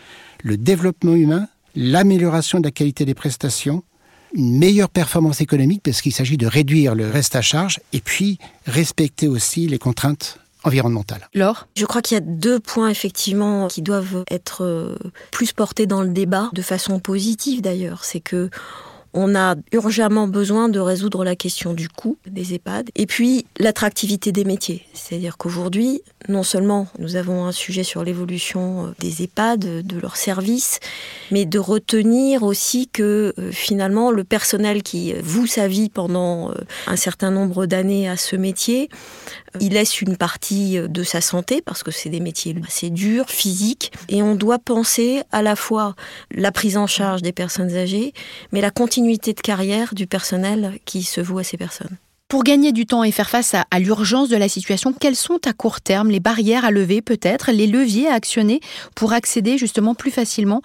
Le 0.42 0.56
développement 0.56 1.14
humain, 1.14 1.48
l'amélioration 1.74 2.58
de 2.58 2.64
la 2.64 2.70
qualité 2.70 3.04
des 3.04 3.14
prestations, 3.14 3.82
une 4.34 4.58
meilleure 4.58 4.88
performance 4.88 5.40
économique 5.40 5.82
parce 5.84 6.00
qu'il 6.00 6.12
s'agit 6.12 6.38
de 6.38 6.46
réduire 6.46 6.94
le 6.94 7.08
reste 7.08 7.36
à 7.36 7.42
charge 7.42 7.80
et 7.92 8.00
puis 8.00 8.38
respecter 8.66 9.28
aussi 9.28 9.66
les 9.66 9.78
contraintes 9.78 10.38
environnementale. 10.64 11.28
Laure? 11.34 11.66
Je 11.76 11.84
crois 11.86 12.02
qu'il 12.02 12.14
y 12.14 12.18
a 12.18 12.24
deux 12.24 12.60
points 12.60 12.88
effectivement 12.88 13.68
qui 13.68 13.82
doivent 13.82 14.24
être 14.30 14.64
euh, 14.64 14.96
plus 15.30 15.52
portés 15.52 15.86
dans 15.86 16.02
le 16.02 16.08
débat, 16.08 16.50
de 16.52 16.62
façon 16.62 17.00
positive 17.00 17.62
d'ailleurs. 17.62 18.04
C'est 18.04 18.20
que 18.20 18.50
on 19.14 19.34
a 19.34 19.56
urgemment 19.72 20.26
besoin 20.26 20.68
de 20.68 20.80
résoudre 20.80 21.24
la 21.24 21.36
question 21.36 21.74
du 21.74 21.88
coût 21.88 22.16
des 22.26 22.54
EHPAD 22.54 22.90
et 22.94 23.06
puis 23.06 23.46
l'attractivité 23.58 24.32
des 24.32 24.44
métiers. 24.44 24.86
C'est-à-dire 24.94 25.36
qu'aujourd'hui, 25.36 26.02
non 26.28 26.42
seulement 26.42 26.86
nous 26.98 27.16
avons 27.16 27.44
un 27.44 27.52
sujet 27.52 27.84
sur 27.84 28.04
l'évolution 28.04 28.86
euh, 28.86 28.90
des 29.00 29.22
EHPAD, 29.22 29.86
de 29.86 30.00
leurs 30.00 30.16
services, 30.16 30.80
mais 31.30 31.44
de 31.44 31.58
retenir 31.58 32.42
aussi 32.42 32.88
que 32.88 33.34
euh, 33.38 33.52
finalement 33.52 34.10
le 34.10 34.24
personnel 34.24 34.82
qui 34.82 35.12
voue 35.14 35.46
sa 35.46 35.68
vie 35.68 35.90
pendant 35.90 36.50
euh, 36.50 36.54
un 36.86 36.96
certain 36.96 37.30
nombre 37.30 37.66
d'années 37.66 38.08
à 38.08 38.16
ce 38.16 38.36
métier, 38.36 38.88
il 39.60 39.74
laisse 39.74 40.00
une 40.00 40.16
partie 40.16 40.78
de 40.78 41.02
sa 41.02 41.20
santé 41.20 41.62
parce 41.62 41.82
que 41.82 41.90
c'est 41.90 42.08
des 42.08 42.20
métiers 42.20 42.54
assez 42.66 42.90
durs, 42.90 43.28
physiques, 43.28 43.92
et 44.08 44.22
on 44.22 44.34
doit 44.34 44.58
penser 44.58 45.22
à 45.30 45.42
la 45.42 45.56
fois 45.56 45.94
la 46.30 46.52
prise 46.52 46.76
en 46.76 46.86
charge 46.86 47.22
des 47.22 47.32
personnes 47.32 47.74
âgées, 47.74 48.12
mais 48.52 48.60
la 48.60 48.70
continuité 48.70 49.32
de 49.32 49.40
carrière 49.40 49.94
du 49.94 50.06
personnel 50.06 50.78
qui 50.84 51.02
se 51.02 51.20
voue 51.20 51.38
à 51.38 51.44
ces 51.44 51.56
personnes. 51.56 51.96
Pour 52.32 52.44
gagner 52.44 52.72
du 52.72 52.86
temps 52.86 53.04
et 53.04 53.12
faire 53.12 53.28
face 53.28 53.54
à, 53.54 53.78
l'urgence 53.78 54.30
de 54.30 54.38
la 54.38 54.48
situation, 54.48 54.94
quelles 54.94 55.16
sont 55.16 55.46
à 55.46 55.52
court 55.52 55.82
terme 55.82 56.10
les 56.10 56.18
barrières 56.18 56.64
à 56.64 56.70
lever 56.70 57.02
peut-être, 57.02 57.52
les 57.52 57.66
leviers 57.66 58.08
à 58.08 58.14
actionner 58.14 58.60
pour 58.94 59.12
accéder 59.12 59.58
justement 59.58 59.94
plus 59.94 60.10
facilement 60.10 60.62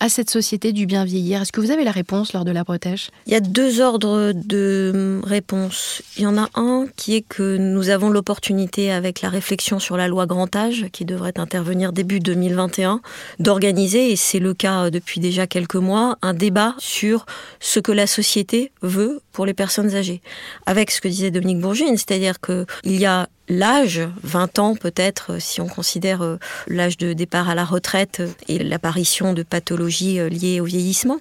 à 0.00 0.08
cette 0.08 0.30
société 0.30 0.72
du 0.72 0.86
bien 0.86 1.04
vieillir 1.04 1.42
Est-ce 1.42 1.52
que 1.52 1.60
vous 1.60 1.70
avez 1.70 1.84
la 1.84 1.90
réponse 1.90 2.32
lors 2.32 2.44
de 2.44 2.50
la 2.50 2.64
protège? 2.64 3.10
Il 3.26 3.32
y 3.32 3.36
a 3.36 3.40
deux 3.40 3.80
ordres 3.80 4.32
de 4.34 5.20
réponse. 5.22 6.02
Il 6.16 6.22
y 6.22 6.26
en 6.26 6.38
a 6.38 6.48
un 6.54 6.86
qui 6.96 7.14
est 7.14 7.20
que 7.20 7.58
nous 7.58 7.90
avons 7.90 8.08
l'opportunité, 8.08 8.90
avec 8.90 9.20
la 9.20 9.28
réflexion 9.28 9.78
sur 9.78 9.96
la 9.96 10.08
loi 10.08 10.26
grand 10.26 10.54
âge, 10.56 10.86
qui 10.92 11.04
devrait 11.04 11.38
intervenir 11.38 11.92
début 11.92 12.18
2021, 12.18 13.02
d'organiser, 13.38 14.10
et 14.10 14.16
c'est 14.16 14.38
le 14.38 14.54
cas 14.54 14.90
depuis 14.90 15.20
déjà 15.20 15.46
quelques 15.46 15.76
mois, 15.76 16.16
un 16.22 16.32
débat 16.32 16.74
sur 16.78 17.26
ce 17.60 17.78
que 17.78 17.92
la 17.92 18.06
société 18.06 18.72
veut 18.82 19.20
pour 19.32 19.44
les 19.44 19.54
personnes 19.54 19.94
âgées. 19.94 20.22
Avec 20.64 20.90
ce 20.90 21.00
que 21.00 21.08
disait 21.08 21.30
Dominique 21.30 21.60
Bourgine, 21.60 21.96
c'est-à-dire 21.96 22.40
qu'il 22.40 22.66
y 22.96 23.04
a 23.04 23.28
l'âge, 23.50 24.00
20 24.22 24.58
ans 24.60 24.76
peut-être, 24.76 25.32
euh, 25.32 25.40
si 25.40 25.60
on 25.60 25.66
considère 25.66 26.22
euh, 26.22 26.38
l'âge 26.68 26.96
de 26.96 27.12
départ 27.12 27.50
à 27.50 27.54
la 27.54 27.64
retraite 27.64 28.20
euh, 28.20 28.28
et 28.48 28.58
l'apparition 28.60 29.34
de 29.34 29.42
pathologies 29.42 30.20
liées 30.30 30.60
au 30.60 30.64
vieillissement. 30.64 31.18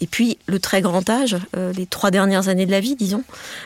Et 0.00 0.06
puis 0.06 0.38
le 0.46 0.58
très 0.58 0.82
grand 0.82 1.08
âge, 1.08 1.36
les 1.76 1.86
trois 1.86 2.10
dernières 2.10 2.48
années 2.48 2.66
de 2.66 2.70
la 2.70 2.80
vie, 2.80 2.96
disons, 2.96 3.22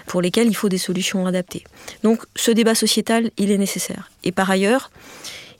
pour 0.07 0.20
lesquelles 0.20 0.46
il 0.46 0.55
faut 0.55 0.68
des 0.68 0.79
solutions 0.79 1.27
adaptées. 1.27 1.64
Donc 2.03 2.22
ce 2.37 2.51
débat 2.51 2.75
sociétal, 2.75 3.31
il 3.38 3.51
est 3.51 3.59
nécessaire. 3.59 4.11
Et 4.25 4.33
par 4.33 4.51
ailleurs, 4.51 4.90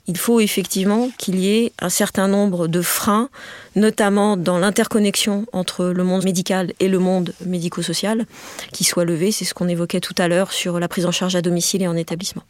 il 0.07 0.17
faut 0.17 0.39
effectivement 0.39 1.09
qu'il 1.17 1.39
y 1.39 1.47
ait 1.47 1.71
un 1.79 1.89
certain 1.89 2.27
nombre 2.27 2.67
de 2.67 2.81
freins, 2.81 3.29
notamment 3.75 4.35
dans 4.35 4.59
l'interconnexion 4.59 5.45
entre 5.53 5.85
le 5.85 6.03
monde 6.03 6.25
médical 6.25 6.73
et 6.79 6.89
le 6.89 6.99
monde 6.99 7.33
médico-social, 7.45 8.25
qui 8.73 8.83
soient 8.83 9.05
levés. 9.05 9.31
C'est 9.31 9.45
ce 9.45 9.53
qu'on 9.53 9.69
évoquait 9.69 10.01
tout 10.01 10.15
à 10.17 10.27
l'heure 10.27 10.51
sur 10.51 10.79
la 10.79 10.87
prise 10.87 11.05
en 11.05 11.11
charge 11.11 11.35
à 11.35 11.41
domicile 11.41 11.81
et 11.81 11.87
en 11.87 11.95
établissement. 11.95 12.43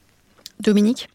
Dominique? 0.59 1.09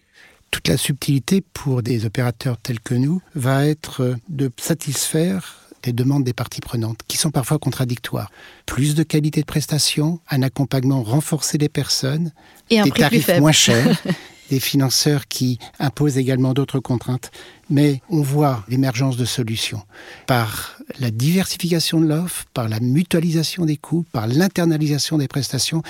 Toute 0.50 0.68
la 0.68 0.76
subtilité 0.76 1.42
pour 1.52 1.82
des 1.82 2.06
opérateurs 2.06 2.56
tels 2.56 2.80
que 2.80 2.94
nous 2.94 3.20
va 3.34 3.66
être 3.66 4.16
de 4.28 4.50
satisfaire 4.56 5.68
des 5.82 5.92
demandes 5.92 6.24
des 6.24 6.32
parties 6.32 6.60
prenantes, 6.60 7.00
qui 7.06 7.16
sont 7.16 7.30
parfois 7.30 7.58
contradictoires. 7.58 8.30
Plus 8.66 8.94
de 8.94 9.02
qualité 9.02 9.40
de 9.40 9.46
prestation, 9.46 10.20
un 10.28 10.42
accompagnement 10.42 11.02
renforcé 11.02 11.56
des 11.58 11.68
personnes, 11.68 12.32
et 12.70 12.80
un 12.80 12.84
des 12.84 12.90
prix 12.90 13.00
tarifs 13.00 13.26
plus 13.26 13.40
moins 13.40 13.52
chers. 13.52 14.02
des 14.50 14.60
financeurs 14.60 15.28
qui 15.28 15.58
imposent 15.78 16.18
également 16.18 16.54
d'autres 16.54 16.80
contraintes. 16.80 17.30
Mais 17.70 18.00
on 18.08 18.22
voit 18.22 18.64
l'émergence 18.68 19.16
de 19.16 19.24
solutions 19.24 19.82
par 20.26 20.76
la 21.00 21.10
diversification 21.10 22.00
de 22.00 22.06
l'offre, 22.06 22.44
par 22.54 22.68
la 22.68 22.80
mutualisation 22.80 23.66
des 23.66 23.76
coûts, 23.76 24.04
par 24.12 24.26
l'internalisation 24.26 25.18
des 25.18 25.28
prestations. 25.28 25.82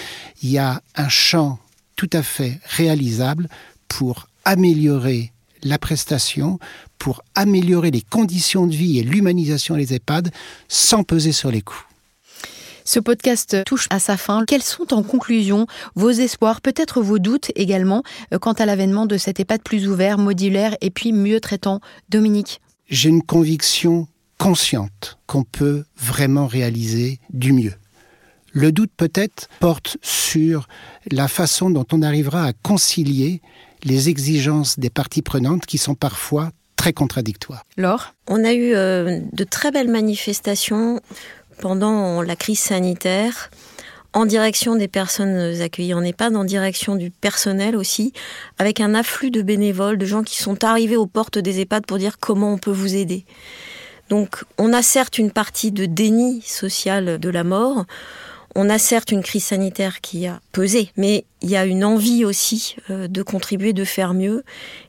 Il 0.43 0.51
y 0.51 0.59
a 0.59 0.83
un 0.97 1.09
champ 1.09 1.59
tout 1.97 2.11
à 2.13 2.23
fait 2.23 2.61
réalisable 2.65 3.49
pour 3.89 4.29
améliorer 4.45 5.33
la 5.63 5.79
prestation, 5.79 6.59
pour 6.99 7.23
améliorer 7.35 7.91
les 7.91 8.03
conditions 8.03 8.67
de 8.67 8.75
vie 8.75 8.99
et 8.99 9.03
l'humanisation 9.03 9.77
des 9.77 9.95
EHPAD 9.95 10.31
sans 10.69 11.03
peser 11.03 11.33
sur 11.33 11.51
les 11.51 11.63
coûts. 11.63 11.88
Ce 12.89 13.01
podcast 13.01 13.65
touche 13.67 13.87
à 13.91 13.99
sa 13.99 14.17
fin. 14.17 14.47
Quels 14.47 14.63
sont 14.63 14.95
en 14.95 15.03
conclusion 15.03 15.67
vos 15.95 16.09
espoirs, 16.09 16.63
peut-être 16.63 17.03
vos 17.03 17.19
doutes 17.19 17.53
également, 17.55 18.03
euh, 18.33 18.39
quant 18.39 18.55
à 18.55 18.65
l'avènement 18.65 19.05
de 19.05 19.19
cet 19.19 19.41
EHPAD 19.41 19.63
plus 19.63 19.87
ouvert, 19.87 20.17
modulaire 20.17 20.75
et 20.81 20.89
puis 20.89 21.13
mieux 21.13 21.39
traitant 21.39 21.83
Dominique? 22.09 22.63
J'ai 22.89 23.11
une 23.11 23.23
conviction 23.23 24.09
consciente 24.39 25.19
qu'on 25.27 25.45
peut 25.45 25.85
vraiment 25.99 26.47
réaliser 26.47 27.21
du 27.29 27.53
mieux. 27.53 27.75
Le 28.53 28.73
doute 28.73 28.93
peut-être 28.97 29.51
porte 29.61 29.99
sur 30.01 30.67
la 31.11 31.29
façon 31.29 31.69
dont 31.69 31.85
on 31.93 32.01
arrivera 32.01 32.47
à 32.47 32.55
concilier 32.55 33.43
les 33.85 34.09
exigences 34.09 34.79
des 34.79 34.89
parties 34.89 35.21
prenantes 35.21 35.67
qui 35.67 35.77
sont 35.77 35.95
parfois 35.95 36.53
très 36.77 36.95
contradictoires. 36.95 37.65
Laure? 37.77 38.15
On 38.29 38.45
a 38.45 38.55
eu 38.55 38.75
euh, 38.75 39.21
de 39.33 39.45
très 39.45 39.73
belles 39.73 39.91
manifestations 39.91 41.03
pendant 41.61 42.23
la 42.23 42.37
crise 42.37 42.61
sanitaire 42.61 43.51
en 44.15 44.27
direction 44.27 44.75
des 44.75 44.89
personnes 44.89 45.61
accueillies 45.61 45.95
en 45.95 46.03
EHPAD, 46.03 46.35
en 46.35 46.45
direction 46.45 46.97
du 46.97 47.11
personnel 47.11 47.77
aussi, 47.77 48.13
avec 48.59 48.81
un 48.81 48.95
afflux 48.95 49.31
de 49.31 49.43
bénévoles, 49.43 49.99
de 49.99 50.07
gens 50.07 50.23
qui 50.23 50.41
sont 50.41 50.65
arrivés 50.65 50.97
aux 50.97 51.07
portes 51.07 51.39
des 51.39 51.61
EHPAD 51.61 51.87
pour 51.87 51.99
dire 51.99 52.19
comment 52.19 52.53
on 52.53 52.59
peut 52.59 52.71
vous 52.71 52.97
aider. 52.97 53.25
Donc 54.09 54.45
on 54.57 54.73
a 54.73 54.83
certes 54.83 55.19
une 55.19 55.31
partie 55.31 55.71
de 55.71 55.85
déni 55.85 56.41
social 56.43 57.19
de 57.19 57.29
la 57.29 57.45
mort, 57.45 57.85
on 58.61 58.69
a 58.71 58.79
certes 58.79 59.13
une 59.13 59.23
crise 59.23 59.45
sanitaire 59.45 60.01
qui 60.01 60.27
a 60.27 60.41
pesé, 60.51 60.91
mais 60.97 61.25
il 61.43 61.49
y 61.49 61.57
a 61.57 61.65
une 61.65 61.85
envie 61.85 62.25
aussi 62.25 62.75
euh, 62.91 63.07
de 63.07 63.23
contribuer, 63.23 63.73
de 63.73 63.85
faire 63.85 64.15
mieux. 64.15 64.43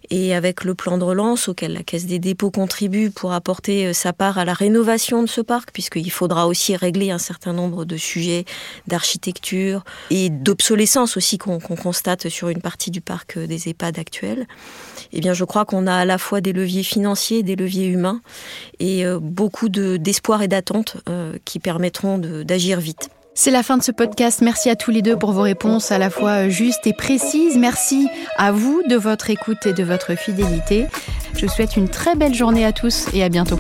Et 0.09 0.33
avec 0.33 0.63
le 0.63 0.73
plan 0.73 0.97
de 0.97 1.03
relance 1.03 1.47
auquel 1.47 1.73
la 1.73 1.83
Caisse 1.83 2.07
des 2.07 2.17
dépôts 2.17 2.49
contribue 2.49 3.11
pour 3.11 3.31
apporter 3.31 3.85
euh, 3.85 3.93
sa 3.93 4.11
part 4.11 4.39
à 4.39 4.45
la 4.45 4.53
rénovation 4.53 5.21
de 5.21 5.29
ce 5.29 5.41
parc, 5.41 5.69
puisqu'il 5.71 6.09
faudra 6.09 6.47
aussi 6.47 6.75
régler 6.75 7.11
un 7.11 7.19
certain 7.19 7.53
nombre 7.53 7.85
de 7.85 7.95
sujets 7.95 8.45
d'architecture 8.87 9.83
et 10.09 10.31
d'obsolescence 10.31 11.15
aussi 11.15 11.37
qu'on 11.37 11.59
constate 11.59 12.27
sur 12.27 12.49
une 12.49 12.61
partie 12.61 12.89
du 12.89 13.01
parc 13.01 13.37
euh, 13.37 13.45
des 13.45 13.69
EHPAD 13.69 13.99
actuels, 13.99 14.47
eh 15.13 15.19
bien 15.19 15.33
je 15.33 15.43
crois 15.43 15.65
qu'on 15.65 15.85
a 15.85 15.93
à 15.93 16.05
la 16.05 16.17
fois 16.17 16.41
des 16.41 16.53
leviers 16.53 16.81
financiers, 16.81 17.43
des 17.43 17.55
leviers 17.55 17.85
humains 17.85 18.21
et 18.79 19.03
beaucoup 19.21 19.69
d'espoir 19.69 20.41
et 20.41 20.47
d'attente 20.47 20.97
qui 21.45 21.59
permettront 21.59 22.17
d'agir 22.17 22.79
vite. 22.79 23.09
C'est 23.41 23.51
la 23.51 23.63
fin 23.63 23.77
de 23.77 23.83
ce 23.83 23.93
podcast. 23.93 24.41
Merci 24.41 24.69
à 24.69 24.75
tous 24.75 24.91
les 24.91 25.01
deux 25.01 25.15
pour 25.15 25.31
vos 25.31 25.43
réponses 25.43 25.93
à 25.93 25.97
la 25.97 26.09
fois 26.09 26.47
euh, 26.47 26.49
justes 26.49 26.85
et 26.87 26.91
précises. 26.91 27.57
Merci 27.57 28.09
à 28.37 28.51
vous 28.51 28.83
de 28.89 28.97
votre 28.97 29.29
écoute 29.29 29.65
et 29.65 29.71
de 29.71 29.81
votre 29.81 30.15
fidélité. 30.15 30.87
Je 31.37 31.45
vous 31.45 31.51
souhaite 31.51 31.77
une 31.77 31.87
très 31.87 32.15
belle 32.15 32.33
journée 32.33 32.65
à 32.65 32.73
tous 32.73 33.05
et 33.13 33.23
à 33.23 33.29
bientôt. 33.29 33.57